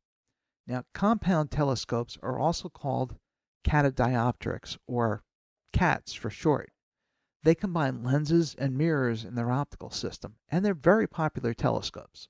Now, 0.66 0.84
compound 0.94 1.52
telescopes 1.52 2.18
are 2.24 2.40
also 2.40 2.70
called 2.70 3.18
catadioptrics 3.64 4.78
or 4.88 5.24
CATS 5.78 6.16
for 6.16 6.32
short. 6.32 6.72
They 7.44 7.54
combine 7.54 8.02
lenses 8.02 8.56
and 8.56 8.76
mirrors 8.76 9.24
in 9.24 9.36
their 9.36 9.52
optical 9.52 9.92
system, 9.92 10.38
and 10.50 10.66
they're 10.66 10.74
very 10.74 11.06
popular 11.06 11.54
telescopes. 11.54 12.30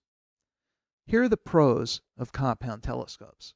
Here 1.05 1.23
are 1.23 1.29
the 1.29 1.37
pros 1.37 2.01
of 2.17 2.33
compound 2.33 2.83
telescopes. 2.83 3.53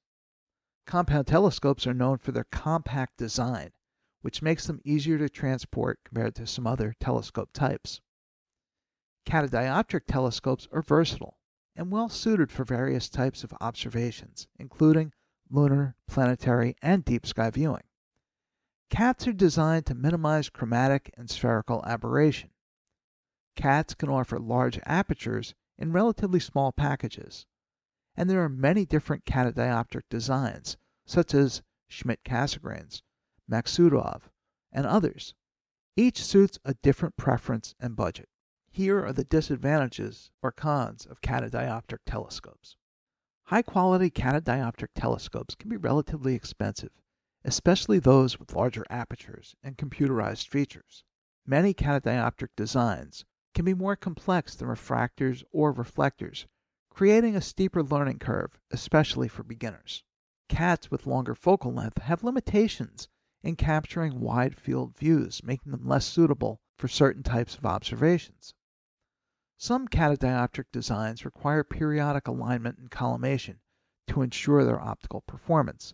Compound 0.86 1.28
telescopes 1.28 1.86
are 1.86 1.94
known 1.94 2.20
for 2.20 2.32
their 2.32 2.46
compact 2.46 3.18
design, 3.18 3.74
which 4.22 4.42
makes 4.42 4.66
them 4.66 4.80
easier 4.86 5.18
to 5.18 5.28
transport 5.28 6.00
compared 6.06 6.36
to 6.36 6.48
some 6.48 6.66
other 6.66 6.96
telescope 7.02 7.50
types. 7.52 8.00
Catadioptric 9.26 10.06
telescopes 10.08 10.70
are 10.72 10.82
versatile 10.82 11.38
and 11.76 11.92
well 11.92 12.08
suited 12.08 12.50
for 12.50 12.64
various 12.64 13.10
types 13.10 13.44
of 13.44 13.54
observations, 13.60 14.48
including 14.58 15.12
lunar, 15.50 15.98
planetary, 16.08 16.78
and 16.82 17.04
deep 17.04 17.26
sky 17.26 17.50
viewing. 17.50 17.84
Cats 18.92 19.26
are 19.26 19.32
designed 19.32 19.86
to 19.86 19.96
minimize 19.96 20.50
chromatic 20.50 21.14
and 21.16 21.30
spherical 21.30 21.82
aberration. 21.86 22.50
Cats 23.56 23.96
can 23.96 24.10
offer 24.10 24.38
large 24.38 24.82
apertures 24.86 25.56
in 25.78 25.94
relatively 25.94 26.42
small 26.42 26.74
packages, 26.74 27.46
and 28.18 28.30
there 28.30 28.44
are 28.44 28.50
many 28.50 28.86
different 28.86 29.24
catadioptric 29.24 30.04
designs, 30.10 30.76
such 31.06 31.34
as 31.34 31.64
Schmidt-Cassegrains, 31.88 33.02
Maksutov, 33.50 34.24
and 34.74 34.86
others. 34.86 35.36
Each 35.96 36.22
suits 36.22 36.60
a 36.66 36.74
different 36.74 37.16
preference 37.16 37.74
and 37.80 37.96
budget. 37.96 38.28
Here 38.70 39.06
are 39.06 39.14
the 39.14 39.24
disadvantages 39.24 40.32
or 40.42 40.52
cons 40.52 41.06
of 41.06 41.22
catadioptric 41.22 42.00
telescopes. 42.06 42.76
High 43.44 43.62
quality 43.62 44.10
catadioptric 44.10 44.90
telescopes 44.96 45.56
can 45.56 45.70
be 45.70 45.78
relatively 45.78 46.36
expensive, 46.36 46.92
especially 47.44 48.00
those 48.00 48.40
with 48.40 48.56
larger 48.56 48.86
apertures 48.90 49.56
and 49.64 49.78
computerized 49.78 50.48
features. 50.48 51.04
Many 51.46 51.74
catadioptric 51.74 52.50
designs 52.56 53.26
can 53.54 53.66
be 53.66 53.74
more 53.74 53.96
complex 53.96 54.56
than 54.56 54.68
refractors 54.68 55.44
or 55.52 55.72
reflectors, 55.72 56.46
creating 56.90 57.36
a 57.36 57.42
steeper 57.42 57.82
learning 57.82 58.20
curve, 58.20 58.60
especially 58.70 59.28
for 59.28 59.44
beginners. 59.44 60.04
Cats 60.50 60.92
with 60.92 61.08
longer 61.08 61.34
focal 61.34 61.74
length 61.74 61.98
have 62.00 62.24
limitations 62.24 63.08
in 63.42 63.56
capturing 63.56 64.20
wide 64.20 64.56
field 64.56 64.96
views, 64.96 65.44
making 65.44 65.72
them 65.72 65.88
less 65.88 66.06
suitable 66.06 66.62
for 66.78 66.88
certain 66.88 67.24
types 67.24 67.56
of 67.56 67.66
observations. 67.66 68.54
Some 69.58 69.88
catadioptric 69.88 70.66
designs 70.72 71.26
require 71.26 71.64
periodic 71.64 72.28
alignment 72.28 72.78
and 72.78 72.92
collimation 72.92 73.62
to 74.08 74.22
ensure 74.22 74.64
their 74.64 74.82
optical 74.82 75.22
performance. 75.22 75.94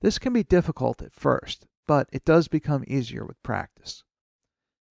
This 0.00 0.18
can 0.18 0.32
be 0.32 0.44
difficult 0.44 1.02
at 1.02 1.12
first, 1.12 1.66
but 1.86 2.08
it 2.12 2.24
does 2.24 2.46
become 2.46 2.84
easier 2.86 3.24
with 3.24 3.42
practice. 3.42 4.04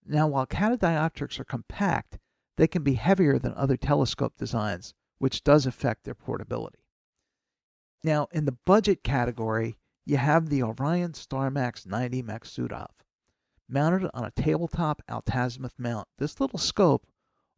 Now, 0.06 0.28
while 0.28 0.46
catadioptrics 0.46 1.39
are 1.39 1.46
compact, 1.46 2.20
they 2.58 2.67
can 2.67 2.84
be 2.84 2.96
heavier 2.96 3.39
than 3.39 3.54
other 3.54 3.78
telescope 3.78 4.36
designs, 4.38 4.93
which 5.17 5.43
does 5.43 5.65
affect 5.65 6.04
their 6.04 6.15
portability. 6.15 6.80
Now, 8.04 8.28
in 8.32 8.46
the 8.46 8.58
budget 8.65 9.04
category, 9.04 9.78
you 10.06 10.17
have 10.17 10.50
the 10.50 10.63
Orion 10.63 11.13
StarMax 11.13 11.86
90 11.86 12.24
Maksutov. 12.24 12.91
Mounted 13.70 14.10
on 14.13 14.24
a 14.24 14.32
tabletop 14.32 15.02
altazimuth 15.10 15.78
mount, 15.78 16.08
this 16.17 16.39
little 16.39 16.60
scope 16.60 17.06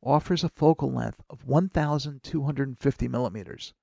offers 0.02 0.44
a 0.44 0.50
focal 0.50 0.92
length 0.92 1.22
of 1.30 1.46
1,250 1.46 3.08
millimeters. 3.08 3.74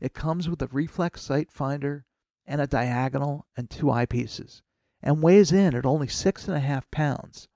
It 0.00 0.14
comes 0.14 0.48
with 0.48 0.62
a 0.62 0.68
reflex 0.68 1.22
sight 1.22 1.50
finder 1.50 2.04
and 2.46 2.60
a 2.60 2.66
diagonal 2.66 3.46
and 3.56 3.70
two 3.70 3.86
eyepieces, 3.86 4.62
and 5.00 5.22
weighs 5.22 5.52
in 5.52 5.74
at 5.74 5.86
only 5.86 6.08
six 6.08 6.48
and 6.48 6.56
a 6.56 6.60
half 6.60 6.90
pounds. 6.90 7.48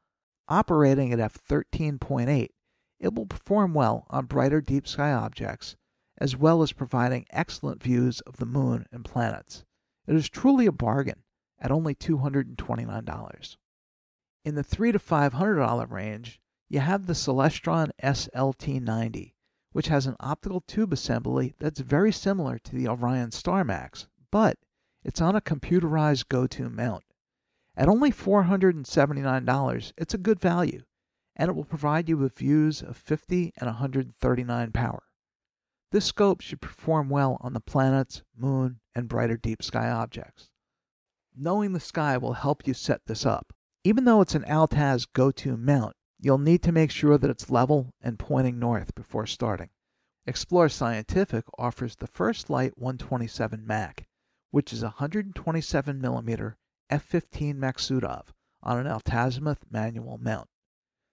Operating 0.48 1.12
at 1.12 1.18
f13.8, 1.18 2.50
it 2.98 3.14
will 3.14 3.26
perform 3.26 3.74
well 3.74 4.06
on 4.10 4.26
brighter 4.26 4.60
deep 4.60 4.86
sky 4.86 5.12
objects, 5.12 5.76
as 6.18 6.36
well 6.36 6.62
as 6.62 6.72
providing 6.72 7.26
excellent 7.30 7.82
views 7.82 8.20
of 8.20 8.36
the 8.36 8.46
moon 8.46 8.86
and 8.92 9.04
planets. 9.04 9.64
It 10.06 10.14
is 10.14 10.28
truly 10.28 10.66
a 10.66 10.72
bargain 10.72 11.24
at 11.58 11.70
only 11.70 11.94
$229. 11.94 13.56
In 14.44 14.54
the 14.54 14.62
3 14.62 14.92
to 14.92 14.98
$500 14.98 15.90
range, 15.90 16.40
you 16.68 16.80
have 16.80 17.06
the 17.06 17.12
Celestron 17.12 17.90
SLT90, 18.02 19.34
which 19.72 19.88
has 19.88 20.06
an 20.06 20.16
optical 20.20 20.60
tube 20.60 20.92
assembly 20.92 21.54
that's 21.58 21.80
very 21.80 22.12
similar 22.12 22.58
to 22.60 22.74
the 22.74 22.88
Orion 22.88 23.30
StarMax, 23.30 24.06
but 24.30 24.58
it's 25.06 25.20
on 25.20 25.36
a 25.36 25.40
computerized 25.40 26.28
go-to 26.28 26.68
mount. 26.68 27.04
At 27.76 27.88
only 27.88 28.10
$479, 28.10 29.92
it's 29.96 30.12
a 30.12 30.18
good 30.18 30.40
value, 30.40 30.82
and 31.34 31.48
it 31.48 31.54
will 31.54 31.64
provide 31.64 32.08
you 32.08 32.18
with 32.18 32.36
views 32.36 32.82
of 32.82 32.96
50 32.96 33.52
and 33.56 33.66
139 33.66 34.72
power. 34.72 35.02
This 35.92 36.04
scope 36.04 36.40
should 36.40 36.60
perform 36.60 37.08
well 37.08 37.38
on 37.40 37.52
the 37.52 37.60
planets, 37.60 38.22
moon, 38.36 38.80
and 38.94 39.08
brighter 39.08 39.36
deep 39.36 39.62
sky 39.62 39.88
objects. 39.88 40.50
Knowing 41.34 41.72
the 41.72 41.80
sky 41.80 42.18
will 42.18 42.34
help 42.34 42.66
you 42.66 42.74
set 42.74 43.06
this 43.06 43.24
up. 43.24 43.52
Even 43.84 44.04
though 44.04 44.20
it's 44.20 44.34
an 44.34 44.44
Altaz 44.44 45.06
go-to 45.12 45.56
mount, 45.56 45.94
You'll 46.18 46.38
need 46.38 46.62
to 46.62 46.72
make 46.72 46.90
sure 46.90 47.18
that 47.18 47.28
it's 47.28 47.50
level 47.50 47.92
and 48.00 48.18
pointing 48.18 48.58
north 48.58 48.94
before 48.94 49.26
starting. 49.26 49.68
Explore 50.24 50.70
Scientific 50.70 51.44
offers 51.58 51.96
the 51.96 52.06
First 52.06 52.48
Light 52.48 52.78
127 52.78 53.66
Mak, 53.66 54.06
which 54.50 54.72
is 54.72 54.82
a 54.82 54.96
127 54.96 56.00
mm 56.00 56.54
f15 56.90 57.56
Maksutov 57.56 58.26
on 58.62 58.78
an 58.78 58.86
altazimuth 58.86 59.70
manual 59.70 60.18
mount. 60.18 60.48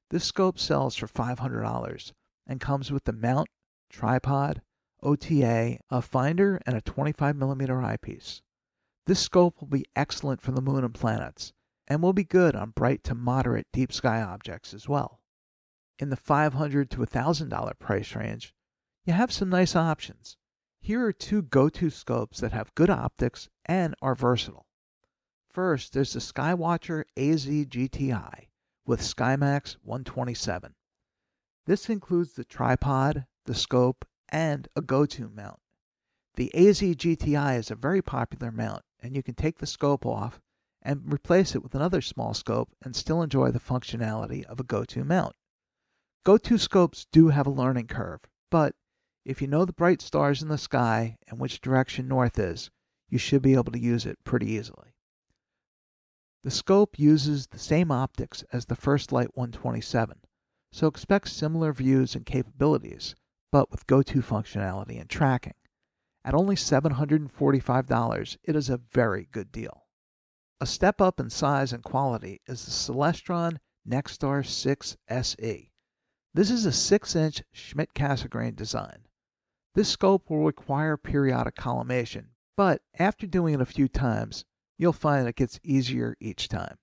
This 0.10 0.26
scope 0.26 0.60
sells 0.60 0.96
for 0.96 1.08
$500 1.08 2.14
and 2.46 2.62
comes 2.62 2.92
with 2.92 3.06
the 3.06 3.14
mount, 3.14 3.48
tripod, 3.90 4.62
OTA, 5.02 5.80
a 5.90 6.02
finder, 6.02 6.62
and 6.66 6.76
a 6.78 6.82
25 6.82 7.36
mm 7.36 7.84
eyepiece. 7.84 8.42
This 9.06 9.20
scope 9.20 9.60
will 9.60 9.68
be 9.68 9.86
excellent 9.96 10.42
for 10.42 10.52
the 10.52 10.62
moon 10.62 10.84
and 10.86 10.94
planets, 10.94 11.52
and 11.88 12.02
will 12.02 12.14
be 12.14 12.24
good 12.24 12.56
on 12.56 12.70
bright 12.70 13.04
to 13.04 13.16
moderate 13.16 13.68
deep 13.74 13.92
sky 13.92 14.22
objects 14.22 14.74
as 14.74 14.88
well. 14.88 15.20
In 16.00 16.10
the 16.10 16.16
500 16.16 16.90
to 16.92 16.98
$1,000 16.98 17.80
price 17.80 18.16
range, 18.16 18.54
you 19.06 19.14
have 19.14 19.32
some 19.32 19.50
nice 19.50 19.76
options. 19.76 20.38
Here 20.86 21.06
are 21.06 21.14
two 21.14 21.44
go-to 21.44 21.90
scopes 21.90 22.42
that 22.42 22.52
have 22.52 22.76
good 22.76 22.90
optics 22.90 23.48
and 23.66 23.96
are 24.02 24.16
versatile. 24.16 24.66
First, 25.50 25.94
there's 25.94 26.12
the 26.12 26.20
Skywatcher 26.20 27.06
AZ 27.16 27.46
GTI 27.46 28.48
with 28.86 29.00
SkyMax 29.00 29.78
127. 29.82 30.76
This 31.66 31.90
includes 31.90 32.34
the 32.34 32.44
tripod, 32.44 33.26
the 33.46 33.56
scope, 33.56 34.04
and 34.28 34.68
a 34.76 34.82
go-to 34.82 35.30
mount. 35.30 35.62
The 36.36 36.54
AZ 36.54 36.82
GTI 36.82 37.58
is 37.58 37.72
a 37.72 37.76
very 37.76 38.02
popular 38.02 38.52
mount, 38.52 38.84
and 39.02 39.16
you 39.16 39.24
can 39.24 39.36
take 39.36 39.60
the 39.60 39.66
scope 39.66 40.06
off 40.06 40.42
and 40.82 41.14
replace 41.14 41.56
it 41.56 41.64
with 41.64 41.76
another 41.76 42.02
small 42.02 42.34
scope 42.34 42.76
and 42.84 42.94
still 42.94 43.22
enjoy 43.22 43.52
the 43.52 43.60
functionality 43.62 44.44
of 44.44 44.60
a 44.60 44.66
go-to 44.66 45.06
mount. 45.06 45.38
Go-to 46.26 46.58
scopes 46.58 47.08
do 47.10 47.30
have 47.30 47.48
a 47.48 47.52
learning 47.52 47.88
curve, 47.88 48.20
but 48.52 48.76
if 49.26 49.42
you 49.42 49.48
know 49.48 49.64
the 49.64 49.74
bright 49.74 50.02
stars 50.02 50.42
in 50.42 50.50
the 50.50 50.58
sky 50.58 51.18
and 51.28 51.40
which 51.40 51.62
direction 51.62 52.08
north 52.08 52.38
is, 52.38 52.70
you 53.10 53.18
should 53.18 53.42
be 53.42 53.54
able 53.54 53.72
to 53.72 53.80
use 53.80 54.06
it 54.06 54.24
pretty 54.24 54.48
easily. 54.48 54.94
The 56.44 56.52
scope 56.52 57.00
uses 57.00 57.48
the 57.48 57.60
same 57.60 57.90
optics 57.90 58.44
as 58.52 58.66
the 58.66 58.76
First 58.76 59.14
Light 59.14 59.38
127, 59.38 60.20
so 60.74 60.88
expect 60.88 61.30
similar 61.30 61.72
views 61.72 62.16
and 62.16 62.26
capabilities, 62.26 63.16
but 63.50 63.72
with 63.72 63.88
go-to 63.88 64.22
functionality 64.22 65.00
and 65.00 65.10
tracking. 65.10 65.54
At 66.26 66.34
only 66.34 66.56
$745, 66.56 68.38
it 68.44 68.56
is 68.56 68.70
a 68.70 68.82
very 68.92 69.30
good 69.32 69.52
deal. 69.52 69.86
A 70.60 70.66
step 70.66 71.00
up 71.00 71.20
in 71.20 71.30
size 71.30 71.72
and 71.72 71.84
quality 71.84 72.42
is 72.46 72.66
the 72.66 72.72
Celestron 72.72 73.58
Nexstar 73.88 74.46
6 74.46 74.98
SE. 75.08 75.72
This 76.34 76.50
is 76.50 76.66
a 76.66 76.72
6 76.72 77.16
inch 77.16 77.44
Schmidt 77.52 77.94
Cassegrain 77.94 78.56
design. 78.56 79.08
This 79.76 79.90
scope 79.90 80.30
will 80.30 80.46
require 80.46 80.98
periodic 80.98 81.56
collimation, 81.56 82.30
but 82.56 82.84
after 83.00 83.26
doing 83.26 83.56
it 83.56 83.62
a 83.62 83.66
few 83.66 83.88
times, 83.88 84.46
you'll 84.78 84.94
find 84.94 85.28
it 85.28 85.36
gets 85.36 85.60
easier 85.64 86.16
each 86.20 86.48
time. 86.48 86.78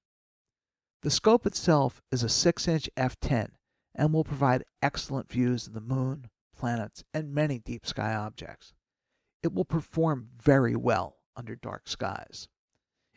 The 1.03 1.11
scope 1.11 1.47
itself 1.47 2.03
is 2.11 2.25
a 2.25 2.29
6 2.29 2.67
inch 2.67 2.91
f10 2.97 3.53
and 3.95 4.13
will 4.13 4.25
provide 4.25 4.65
excellent 4.83 5.31
views 5.31 5.69
of 5.69 5.73
the 5.73 5.81
moon, 5.81 6.31
planets, 6.57 7.05
and 7.15 7.33
many 7.33 7.61
deep 7.61 7.87
sky 7.87 8.13
objects. 8.13 8.75
It 9.43 9.55
will 9.55 9.65
perform 9.65 10.31
very 10.37 10.75
well 10.75 11.19
under 11.37 11.55
dark 11.55 11.87
skies. 11.87 12.49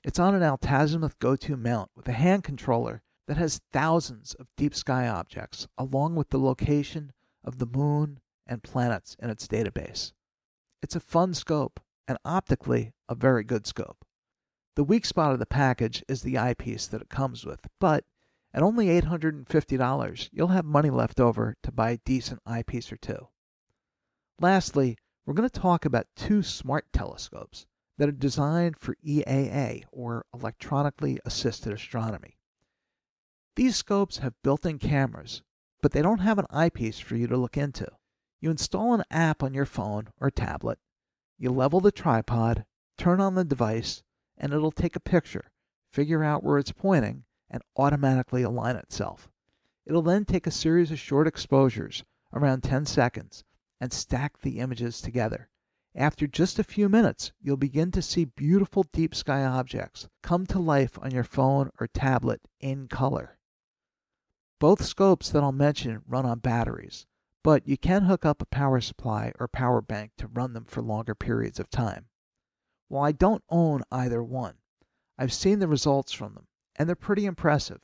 It's 0.04 0.20
on 0.20 0.36
an 0.36 0.44
altazimuth 0.44 1.18
go-to 1.18 1.58
mount 1.58 1.90
with 1.96 2.08
a 2.08 2.14
hand 2.14 2.44
controller 2.44 3.02
that 3.28 3.38
has 3.38 3.62
thousands 3.72 4.36
of 4.36 4.48
deep 4.56 4.76
sky 4.76 5.08
objects, 5.08 5.68
along 5.80 6.16
with 6.16 6.30
the 6.30 6.40
location 6.40 7.12
of 7.44 7.58
the 7.58 7.66
moon 7.66 8.20
and 8.48 8.64
planets 8.64 9.16
in 9.20 9.30
its 9.30 9.48
database. 9.48 10.12
It's 10.82 10.96
a 10.96 11.00
fun 11.00 11.34
scope 11.34 11.80
and 12.08 12.18
optically 12.26 12.94
a 13.08 13.16
very 13.16 13.44
good 13.44 13.66
scope. 13.66 14.06
The 14.76 14.84
weak 14.84 15.06
spot 15.06 15.34
of 15.34 15.40
the 15.40 15.46
package 15.46 16.04
is 16.08 16.22
the 16.22 16.38
eyepiece 16.38 16.88
that 16.88 17.02
it 17.02 17.10
comes 17.10 17.46
with, 17.46 17.68
but 17.80 18.06
at 18.54 18.62
only 18.64 18.88
$850, 18.88 20.30
you'll 20.32 20.48
have 20.48 20.66
money 20.66 20.90
left 20.90 21.20
over 21.20 21.56
to 21.64 21.72
buy 21.72 21.92
a 21.92 21.98
decent 21.98 22.42
eyepiece 22.46 22.92
or 22.92 22.98
two. 22.98 23.30
Lastly, 24.40 24.98
we're 25.26 25.34
going 25.34 25.50
to 25.50 25.60
talk 25.60 25.86
about 25.86 26.08
two 26.16 26.44
smart 26.44 26.92
telescopes 26.92 27.66
that 27.98 28.10
are 28.10 28.12
designed 28.12 28.78
for 28.78 28.96
EAA, 29.06 29.86
or 29.92 30.26
electronically 30.34 31.20
assisted 31.26 31.72
astronomy. 31.72 32.38
These 33.56 33.76
scopes 33.76 34.18
have 34.18 34.42
built 34.44 34.66
in 34.66 34.80
cameras, 34.80 35.44
but 35.82 35.92
they 35.92 36.02
don't 36.02 36.20
have 36.20 36.40
an 36.40 36.48
eyepiece 36.50 37.00
for 37.00 37.16
you 37.16 37.28
to 37.28 37.38
look 37.38 37.58
into. 37.58 37.88
You 38.44 38.52
install 38.52 38.94
an 38.94 39.06
app 39.10 39.42
on 39.42 39.54
your 39.54 39.66
phone 39.66 40.10
or 40.20 40.30
tablet, 40.30 40.78
you 41.38 41.50
level 41.50 41.80
the 41.80 41.94
tripod, 41.94 42.66
turn 42.98 43.22
on 43.22 43.36
the 43.36 43.46
device, 43.46 44.04
and 44.38 44.52
it'll 44.52 44.70
take 44.70 44.98
a 44.98 45.00
picture, 45.00 45.50
figure 45.90 46.26
out 46.26 46.44
where 46.44 46.58
it's 46.58 46.74
pointing, 46.74 47.24
and 47.50 47.64
automatically 47.78 48.44
align 48.44 48.76
itself. 48.76 49.32
It'll 49.86 50.02
then 50.02 50.26
take 50.26 50.46
a 50.46 50.52
series 50.52 50.92
of 50.92 51.00
short 51.00 51.26
exposures, 51.26 52.04
around 52.34 52.64
10 52.64 52.86
seconds, 52.86 53.46
and 53.80 53.94
stack 53.94 54.38
the 54.40 54.60
images 54.60 55.00
together. 55.00 55.48
After 55.96 56.28
just 56.28 56.60
a 56.60 56.66
few 56.66 56.90
minutes, 56.90 57.32
you'll 57.42 57.56
begin 57.56 57.92
to 57.92 58.02
see 58.02 58.26
beautiful 58.26 58.84
deep 58.92 59.16
sky 59.16 59.46
objects 59.46 60.10
come 60.22 60.46
to 60.48 60.60
life 60.60 61.00
on 61.02 61.12
your 61.12 61.24
phone 61.24 61.72
or 61.80 61.88
tablet 61.88 62.42
in 62.60 62.90
color. 62.90 63.38
Both 64.60 64.84
scopes 64.84 65.30
that 65.30 65.44
I'll 65.44 65.54
mention 65.54 66.04
run 66.06 66.26
on 66.26 66.40
batteries, 66.40 67.06
but 67.44 67.68
you 67.68 67.78
can 67.78 68.04
hook 68.04 68.26
up 68.26 68.42
a 68.42 68.46
power 68.46 68.80
supply 68.80 69.34
or 69.40 69.48
power 69.48 69.82
bank 69.82 70.12
to 70.18 70.28
run 70.28 70.54
them 70.54 70.64
for 70.66 70.82
longer 70.82 71.14
periods 71.14 71.60
of 71.60 71.70
time. 71.70 72.08
While 72.88 73.04
I 73.04 73.12
don't 73.12 73.44
own 73.50 73.84
either 73.92 74.24
one, 74.24 74.56
I've 75.18 75.34
seen 75.34 75.60
the 75.60 75.68
results 75.68 76.14
from 76.14 76.34
them, 76.34 76.48
and 76.76 76.88
they're 76.88 76.96
pretty 76.96 77.26
impressive. 77.26 77.82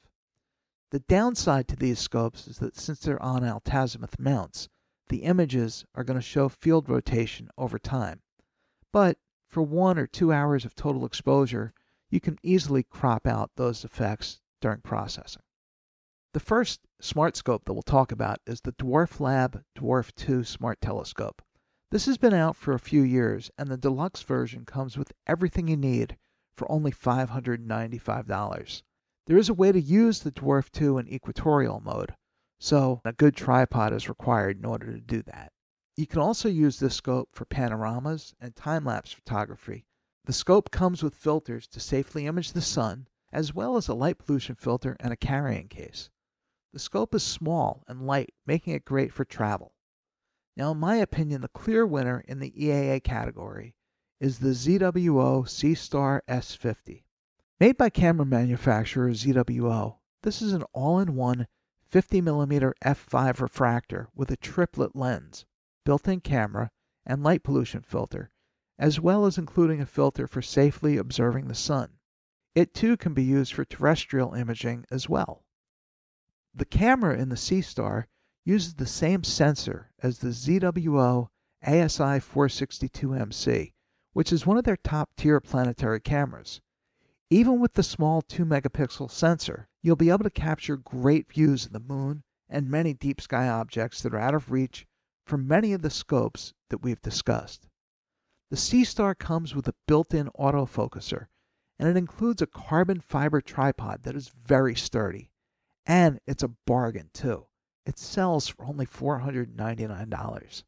The 0.91 1.00
downside 1.00 1.67
to 1.67 1.76
these 1.76 2.00
scopes 2.00 2.48
is 2.48 2.58
that 2.60 2.78
since 2.78 3.00
they're 3.00 3.22
on 3.22 3.43
altazimuth 3.43 4.17
mounts, 4.17 4.69
the 5.10 5.24
images 5.24 5.86
are 5.93 6.04
going 6.04 6.17
to 6.17 6.22
show 6.22 6.50
field 6.50 6.88
rotation 6.88 7.50
over 7.58 7.78
time. 7.78 8.22
But 8.91 9.17
for 9.48 9.62
one 9.62 10.00
or 10.00 10.08
two 10.08 10.32
hours 10.32 10.65
of 10.65 10.74
total 10.74 11.06
exposure, 11.06 11.74
you 12.10 12.19
can 12.19 12.39
easily 12.41 12.84
crop 12.84 13.28
out 13.28 13.52
those 13.56 13.84
effects 13.84 14.41
during 14.62 14.82
processing. 14.82 15.43
The 16.31 16.39
first 16.39 16.81
smart 17.01 17.35
scope 17.35 17.65
that 17.65 17.73
we'll 17.73 17.81
talk 17.81 18.11
about 18.11 18.39
is 18.45 18.61
the 18.61 18.73
Dwarf 18.73 19.19
Lab 19.19 19.63
Dwarf 19.75 20.13
2 20.13 20.43
Smart 20.43 20.79
Telescope. 20.79 21.41
This 21.89 22.05
has 22.05 22.19
been 22.19 22.35
out 22.35 22.55
for 22.55 22.75
a 22.75 22.79
few 22.79 23.01
years, 23.01 23.49
and 23.57 23.67
the 23.67 23.77
deluxe 23.77 24.21
version 24.21 24.63
comes 24.63 24.95
with 24.95 25.11
everything 25.25 25.67
you 25.67 25.75
need 25.75 26.17
for 26.53 26.71
only 26.71 26.91
$595. 26.91 28.83
There 29.25 29.37
is 29.37 29.49
a 29.49 29.55
way 29.55 29.71
to 29.71 29.81
use 29.81 30.19
the 30.19 30.31
Dwarf 30.31 30.69
2 30.69 30.99
in 30.99 31.07
equatorial 31.07 31.79
mode, 31.79 32.13
so 32.59 33.01
a 33.03 33.11
good 33.11 33.35
tripod 33.35 33.91
is 33.91 34.07
required 34.07 34.59
in 34.59 34.65
order 34.65 34.93
to 34.93 35.01
do 35.01 35.23
that. 35.23 35.51
You 35.97 36.05
can 36.05 36.19
also 36.19 36.47
use 36.47 36.77
this 36.77 36.93
scope 36.93 37.29
for 37.33 37.45
panoramas 37.45 38.35
and 38.39 38.55
time 38.55 38.85
lapse 38.85 39.11
photography. 39.11 39.83
The 40.25 40.33
scope 40.33 40.69
comes 40.69 41.01
with 41.01 41.15
filters 41.15 41.65
to 41.69 41.79
safely 41.79 42.27
image 42.27 42.51
the 42.51 42.61
sun, 42.61 43.07
as 43.31 43.55
well 43.55 43.77
as 43.77 43.87
a 43.87 43.95
light 43.95 44.19
pollution 44.19 44.53
filter 44.53 44.95
and 44.99 45.11
a 45.11 45.17
carrying 45.17 45.67
case. 45.67 46.11
The 46.71 46.79
scope 46.79 47.15
is 47.15 47.23
small 47.23 47.84
and 47.88 48.05
light, 48.05 48.34
making 48.45 48.75
it 48.75 48.86
great 48.86 49.12
for 49.12 49.25
travel. 49.25 49.73
Now, 50.55 50.71
in 50.71 50.77
my 50.77 50.97
opinion, 50.97 51.41
the 51.41 51.47
clear 51.47 51.84
winner 51.84 52.23
in 52.27 52.38
the 52.39 52.51
EAA 52.51 53.03
category 53.03 53.75
is 54.19 54.38
the 54.38 54.49
ZWO 54.49 55.47
Seestar 55.47 56.21
S50. 56.27 57.05
Made 57.60 57.75
by 57.75 57.89
camera 57.89 58.25
manufacturer 58.25 59.10
ZWO, 59.10 59.97
this 60.21 60.43
is 60.43 60.53
an 60.53 60.63
all-in-one 60.73 61.47
50mm 61.91 62.73
f5 62.84 63.39
refractor 63.39 64.10
with 64.13 64.29
a 64.29 64.38
triplet 64.38 64.95
lens, 64.95 65.45
built-in 65.86 66.21
camera, 66.21 66.69
and 67.03 67.23
light 67.23 67.41
pollution 67.41 67.82
filter, 67.82 68.29
as 68.77 68.99
well 68.99 69.25
as 69.25 69.39
including 69.39 69.82
a 69.82 69.88
filter 69.88 70.27
for 70.27 70.43
safely 70.43 70.97
observing 70.97 71.47
the 71.47 71.55
sun. 71.55 71.97
It 72.53 72.75
too 72.75 72.95
can 72.95 73.15
be 73.15 73.23
used 73.23 73.53
for 73.53 73.65
terrestrial 73.65 74.36
imaging 74.36 74.86
as 74.91 75.10
well. 75.10 75.45
The 76.53 76.65
camera 76.65 77.17
in 77.17 77.29
the 77.29 77.35
Seestar 77.35 78.05
uses 78.43 78.73
the 78.73 78.88
same 78.88 79.23
sensor 79.23 79.91
as 80.01 80.19
the 80.19 80.29
ZWO 80.29 81.29
ASI 81.62 82.19
462MC, 82.19 83.73
which 84.13 84.33
is 84.33 84.45
one 84.45 84.57
of 84.57 84.63
their 84.63 84.77
top 84.77 85.12
tier 85.15 85.39
planetary 85.39 85.99
cameras. 85.99 86.59
Even 87.29 87.59
with 87.59 87.73
the 87.73 87.83
small 87.83 88.23
2 88.23 88.45
megapixel 88.45 89.12
sensor, 89.12 89.67
you'll 89.83 89.95
be 89.95 90.09
able 90.09 90.23
to 90.23 90.31
capture 90.31 90.77
great 90.77 91.31
views 91.31 91.67
of 91.67 91.73
the 91.73 91.79
moon 91.79 92.23
and 92.49 92.67
many 92.67 92.95
deep 92.95 93.21
sky 93.21 93.47
objects 93.47 94.01
that 94.01 94.13
are 94.15 94.19
out 94.19 94.33
of 94.33 94.49
reach 94.49 94.88
from 95.25 95.47
many 95.47 95.73
of 95.73 95.83
the 95.83 95.91
scopes 95.91 96.55
that 96.69 96.81
we've 96.81 97.01
discussed. 97.03 97.67
The 98.49 98.57
Seestar 98.57 99.15
comes 99.15 99.53
with 99.53 99.67
a 99.67 99.75
built-in 99.88 100.29
autofocuser, 100.39 101.27
and 101.77 101.88
it 101.88 101.95
includes 101.95 102.41
a 102.41 102.47
carbon 102.47 102.99
fiber 102.99 103.39
tripod 103.39 104.01
that 104.01 104.15
is 104.15 104.29
very 104.29 104.75
sturdy. 104.75 105.29
And 105.85 106.19
it's 106.27 106.43
a 106.43 106.55
bargain, 106.65 107.09
too. 107.13 107.47
It 107.85 107.97
sells 107.97 108.47
for 108.47 108.65
only 108.65 108.85
$499. 108.85 110.63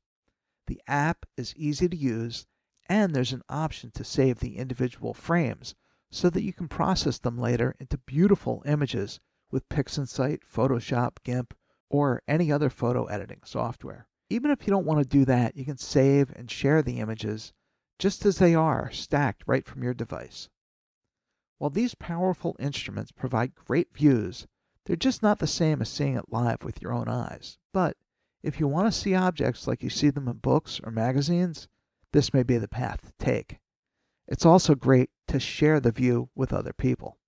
The 0.67 0.81
app 0.87 1.25
is 1.37 1.55
easy 1.55 1.89
to 1.89 1.97
use, 1.97 2.45
and 2.87 3.13
there's 3.13 3.33
an 3.33 3.43
option 3.49 3.91
to 3.91 4.03
save 4.03 4.39
the 4.39 4.57
individual 4.57 5.13
frames 5.13 5.75
so 6.09 6.29
that 6.29 6.43
you 6.43 6.53
can 6.53 6.67
process 6.67 7.19
them 7.19 7.37
later 7.37 7.75
into 7.79 7.97
beautiful 7.97 8.63
images 8.65 9.19
with 9.49 9.69
PixInsight, 9.69 10.39
Photoshop, 10.43 11.17
GIMP, 11.23 11.53
or 11.89 12.21
any 12.27 12.51
other 12.51 12.69
photo 12.69 13.05
editing 13.05 13.41
software. 13.43 14.07
Even 14.29 14.49
if 14.49 14.65
you 14.65 14.71
don't 14.71 14.85
want 14.85 15.01
to 15.03 15.17
do 15.17 15.25
that, 15.25 15.55
you 15.57 15.65
can 15.65 15.77
save 15.77 16.31
and 16.35 16.49
share 16.49 16.81
the 16.81 16.99
images 16.99 17.53
just 17.99 18.25
as 18.25 18.37
they 18.37 18.55
are, 18.55 18.89
stacked 18.91 19.43
right 19.45 19.65
from 19.65 19.83
your 19.83 19.93
device. 19.93 20.49
While 21.57 21.69
these 21.69 21.95
powerful 21.95 22.55
instruments 22.57 23.11
provide 23.11 23.53
great 23.55 23.93
views, 23.93 24.47
they're 24.85 24.95
just 24.95 25.21
not 25.21 25.39
the 25.39 25.47
same 25.47 25.81
as 25.81 25.89
seeing 25.89 26.15
it 26.15 26.31
live 26.31 26.63
with 26.63 26.81
your 26.81 26.91
own 26.91 27.07
eyes. 27.07 27.59
But 27.71 27.97
if 28.41 28.59
you 28.59 28.67
want 28.67 28.91
to 28.91 28.99
see 28.99 29.13
objects 29.13 29.67
like 29.67 29.83
you 29.83 29.89
see 29.91 30.09
them 30.09 30.27
in 30.27 30.37
books 30.37 30.81
or 30.83 30.91
magazines, 30.91 31.67
this 32.13 32.33
may 32.33 32.41
be 32.41 32.57
the 32.57 32.67
path 32.67 33.01
to 33.01 33.13
take. 33.23 33.59
It's 34.27 34.45
also 34.45 34.73
great 34.73 35.11
to 35.27 35.39
share 35.39 35.79
the 35.79 35.91
view 35.91 36.29
with 36.33 36.51
other 36.51 36.73
people. 36.73 37.19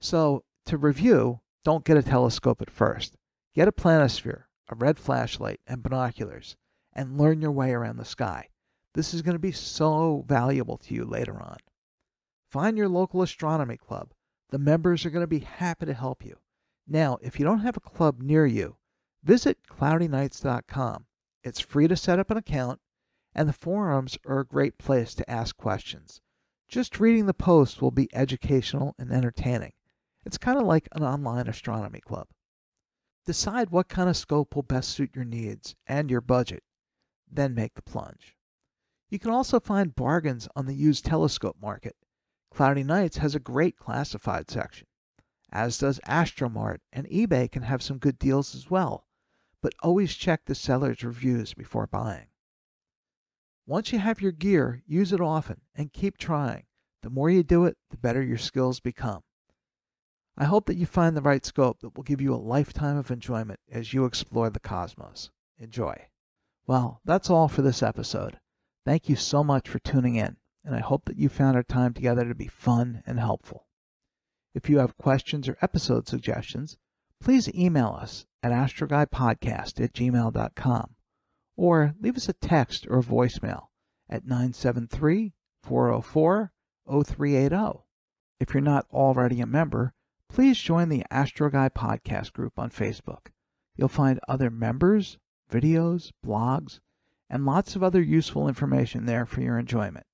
So, 0.00 0.44
to 0.64 0.76
review, 0.76 1.40
don't 1.64 1.84
get 1.84 1.96
a 1.96 2.02
telescope 2.02 2.60
at 2.60 2.70
first. 2.70 3.16
Get 3.54 3.68
a 3.68 3.72
planisphere, 3.72 4.44
a 4.68 4.74
red 4.74 4.98
flashlight, 4.98 5.60
and 5.66 5.82
binoculars, 5.82 6.56
and 6.92 7.18
learn 7.18 7.40
your 7.40 7.52
way 7.52 7.72
around 7.72 7.98
the 7.98 8.04
sky. 8.04 8.48
This 8.94 9.14
is 9.14 9.22
going 9.22 9.34
to 9.34 9.38
be 9.38 9.52
so 9.52 10.24
valuable 10.26 10.78
to 10.78 10.94
you 10.94 11.04
later 11.04 11.40
on. 11.40 11.58
Find 12.50 12.76
your 12.76 12.88
local 12.88 13.22
astronomy 13.22 13.76
club 13.76 14.12
the 14.50 14.58
members 14.58 15.04
are 15.04 15.10
going 15.10 15.22
to 15.22 15.26
be 15.26 15.40
happy 15.40 15.86
to 15.86 15.94
help 15.94 16.24
you. 16.24 16.36
Now, 16.86 17.18
if 17.20 17.38
you 17.38 17.44
don't 17.44 17.60
have 17.60 17.76
a 17.76 17.80
club 17.80 18.20
near 18.20 18.46
you, 18.46 18.76
visit 19.22 19.58
cloudynights.com. 19.68 21.06
It's 21.42 21.60
free 21.60 21.88
to 21.88 21.96
set 21.96 22.18
up 22.18 22.30
an 22.30 22.36
account, 22.36 22.80
and 23.34 23.48
the 23.48 23.52
forums 23.52 24.16
are 24.26 24.40
a 24.40 24.46
great 24.46 24.78
place 24.78 25.14
to 25.14 25.30
ask 25.30 25.56
questions. 25.56 26.20
Just 26.68 27.00
reading 27.00 27.26
the 27.26 27.34
posts 27.34 27.80
will 27.80 27.90
be 27.90 28.08
educational 28.14 28.94
and 28.98 29.12
entertaining. 29.12 29.72
It's 30.24 30.38
kind 30.38 30.58
of 30.58 30.66
like 30.66 30.88
an 30.92 31.02
online 31.02 31.48
astronomy 31.48 32.00
club. 32.00 32.28
Decide 33.24 33.70
what 33.70 33.88
kind 33.88 34.08
of 34.08 34.16
scope 34.16 34.54
will 34.54 34.62
best 34.62 34.90
suit 34.90 35.14
your 35.14 35.24
needs 35.24 35.74
and 35.86 36.10
your 36.10 36.20
budget, 36.20 36.62
then 37.30 37.54
make 37.54 37.74
the 37.74 37.82
plunge. 37.82 38.36
You 39.08 39.18
can 39.18 39.30
also 39.30 39.60
find 39.60 39.94
bargains 39.94 40.48
on 40.56 40.66
the 40.66 40.74
used 40.74 41.04
telescope 41.04 41.56
market. 41.60 41.96
Cloudy 42.56 42.84
Nights 42.84 43.18
has 43.18 43.34
a 43.34 43.38
great 43.38 43.76
classified 43.76 44.50
section, 44.50 44.86
as 45.52 45.76
does 45.76 46.00
Astromart, 46.06 46.78
and 46.90 47.06
eBay 47.08 47.52
can 47.52 47.64
have 47.64 47.82
some 47.82 47.98
good 47.98 48.18
deals 48.18 48.54
as 48.54 48.70
well, 48.70 49.06
but 49.60 49.74
always 49.82 50.14
check 50.14 50.46
the 50.46 50.54
seller's 50.54 51.04
reviews 51.04 51.52
before 51.52 51.86
buying. 51.86 52.28
Once 53.66 53.92
you 53.92 53.98
have 53.98 54.22
your 54.22 54.32
gear, 54.32 54.82
use 54.86 55.12
it 55.12 55.20
often 55.20 55.60
and 55.74 55.92
keep 55.92 56.16
trying. 56.16 56.64
The 57.02 57.10
more 57.10 57.28
you 57.28 57.42
do 57.42 57.66
it, 57.66 57.76
the 57.90 57.98
better 57.98 58.22
your 58.22 58.38
skills 58.38 58.80
become. 58.80 59.22
I 60.38 60.46
hope 60.46 60.64
that 60.64 60.78
you 60.78 60.86
find 60.86 61.14
the 61.14 61.20
right 61.20 61.44
scope 61.44 61.80
that 61.80 61.94
will 61.94 62.04
give 62.04 62.22
you 62.22 62.34
a 62.34 62.36
lifetime 62.36 62.96
of 62.96 63.10
enjoyment 63.10 63.60
as 63.70 63.92
you 63.92 64.06
explore 64.06 64.48
the 64.48 64.60
cosmos. 64.60 65.30
Enjoy. 65.58 66.08
Well, 66.66 67.02
that's 67.04 67.28
all 67.28 67.48
for 67.48 67.60
this 67.60 67.82
episode. 67.82 68.40
Thank 68.86 69.10
you 69.10 69.16
so 69.16 69.44
much 69.44 69.68
for 69.68 69.78
tuning 69.78 70.14
in 70.14 70.38
and 70.66 70.74
I 70.74 70.80
hope 70.80 71.04
that 71.04 71.16
you 71.16 71.28
found 71.28 71.56
our 71.56 71.62
time 71.62 71.94
together 71.94 72.26
to 72.26 72.34
be 72.34 72.48
fun 72.48 73.04
and 73.06 73.20
helpful. 73.20 73.68
If 74.52 74.68
you 74.68 74.78
have 74.78 74.98
questions 74.98 75.48
or 75.48 75.56
episode 75.62 76.08
suggestions, 76.08 76.76
please 77.20 77.48
email 77.54 77.96
us 77.98 78.26
at 78.42 78.50
astroguypodcast 78.50 79.80
at 79.80 79.92
gmail.com 79.94 80.96
or 81.56 81.94
leave 82.00 82.16
us 82.16 82.28
a 82.28 82.32
text 82.32 82.86
or 82.90 83.00
voicemail 83.00 83.68
at 84.10 84.26
973 84.26 85.34
404 85.62 86.52
0380. 86.88 87.84
If 88.40 88.52
you're 88.52 88.60
not 88.60 88.86
already 88.90 89.40
a 89.40 89.46
member, 89.46 89.94
please 90.28 90.58
join 90.58 90.88
the 90.88 91.04
Astro 91.12 91.48
Guy 91.48 91.68
podcast 91.68 92.32
group 92.32 92.58
on 92.58 92.70
Facebook. 92.70 93.28
You'll 93.76 93.88
find 93.88 94.18
other 94.26 94.50
members, 94.50 95.16
videos, 95.48 96.10
blogs, 96.24 96.80
and 97.30 97.46
lots 97.46 97.76
of 97.76 97.84
other 97.84 98.02
useful 98.02 98.48
information 98.48 99.06
there 99.06 99.26
for 99.26 99.42
your 99.42 99.58
enjoyment. 99.58 100.06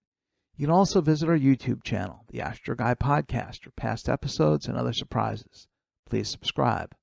You 0.56 0.66
can 0.66 0.74
also 0.74 1.00
visit 1.00 1.28
our 1.28 1.38
YouTube 1.38 1.82
channel, 1.82 2.24
the 2.28 2.40
Astro 2.40 2.74
Guy 2.74 2.94
Podcast, 2.94 3.62
for 3.64 3.70
past 3.72 4.08
episodes 4.08 4.66
and 4.66 4.76
other 4.76 4.92
surprises. 4.92 5.66
Please 6.06 6.28
subscribe. 6.28 6.94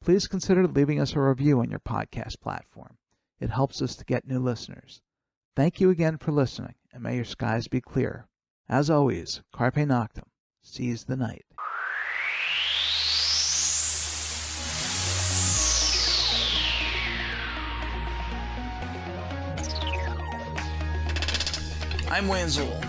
please 0.00 0.28
consider 0.28 0.66
leaving 0.68 1.00
us 1.00 1.14
a 1.14 1.20
review 1.20 1.60
on 1.60 1.70
your 1.70 1.80
podcast 1.80 2.38
platform. 2.40 2.96
It 3.40 3.50
helps 3.50 3.80
us 3.80 3.96
to 3.96 4.04
get 4.04 4.26
new 4.26 4.38
listeners. 4.38 5.00
Thank 5.56 5.80
you 5.80 5.88
again 5.90 6.18
for 6.18 6.30
listening, 6.30 6.74
and 6.92 7.02
may 7.02 7.16
your 7.16 7.24
skies 7.24 7.68
be 7.68 7.80
clear. 7.80 8.28
As 8.68 8.90
always, 8.90 9.42
Carpe 9.52 9.76
Noctem, 9.76 10.28
seize 10.62 11.04
the 11.04 11.16
night. 11.16 11.44
I'm 22.14 22.28
Wayne 22.28 22.46
Zuhl, 22.46 22.80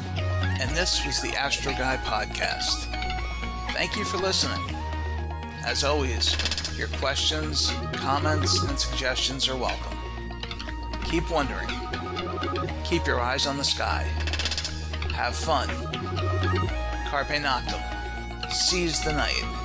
and 0.62 0.70
this 0.78 1.04
was 1.04 1.20
the 1.20 1.36
Astro 1.36 1.72
Guy 1.72 1.98
Podcast. 2.04 2.86
Thank 3.74 3.96
you 3.98 4.06
for 4.06 4.18
listening. 4.18 4.62
As 5.66 5.84
always, 5.84 6.38
your 6.78 6.90
questions, 7.00 7.74
comments, 7.94 8.62
and 8.62 8.78
suggestions 8.78 9.50
are 9.50 9.58
welcome. 9.58 9.98
Keep 11.06 11.32
wondering. 11.32 11.68
Keep 12.84 13.08
your 13.08 13.20
eyes 13.20 13.48
on 13.48 13.58
the 13.58 13.64
sky. 13.64 14.04
Have 15.16 15.36
fun. 15.36 15.70
Carpe 17.10 17.42
Noctem. 17.42 17.82
Seize 18.52 19.04
the 19.04 19.12
night. 19.12 19.65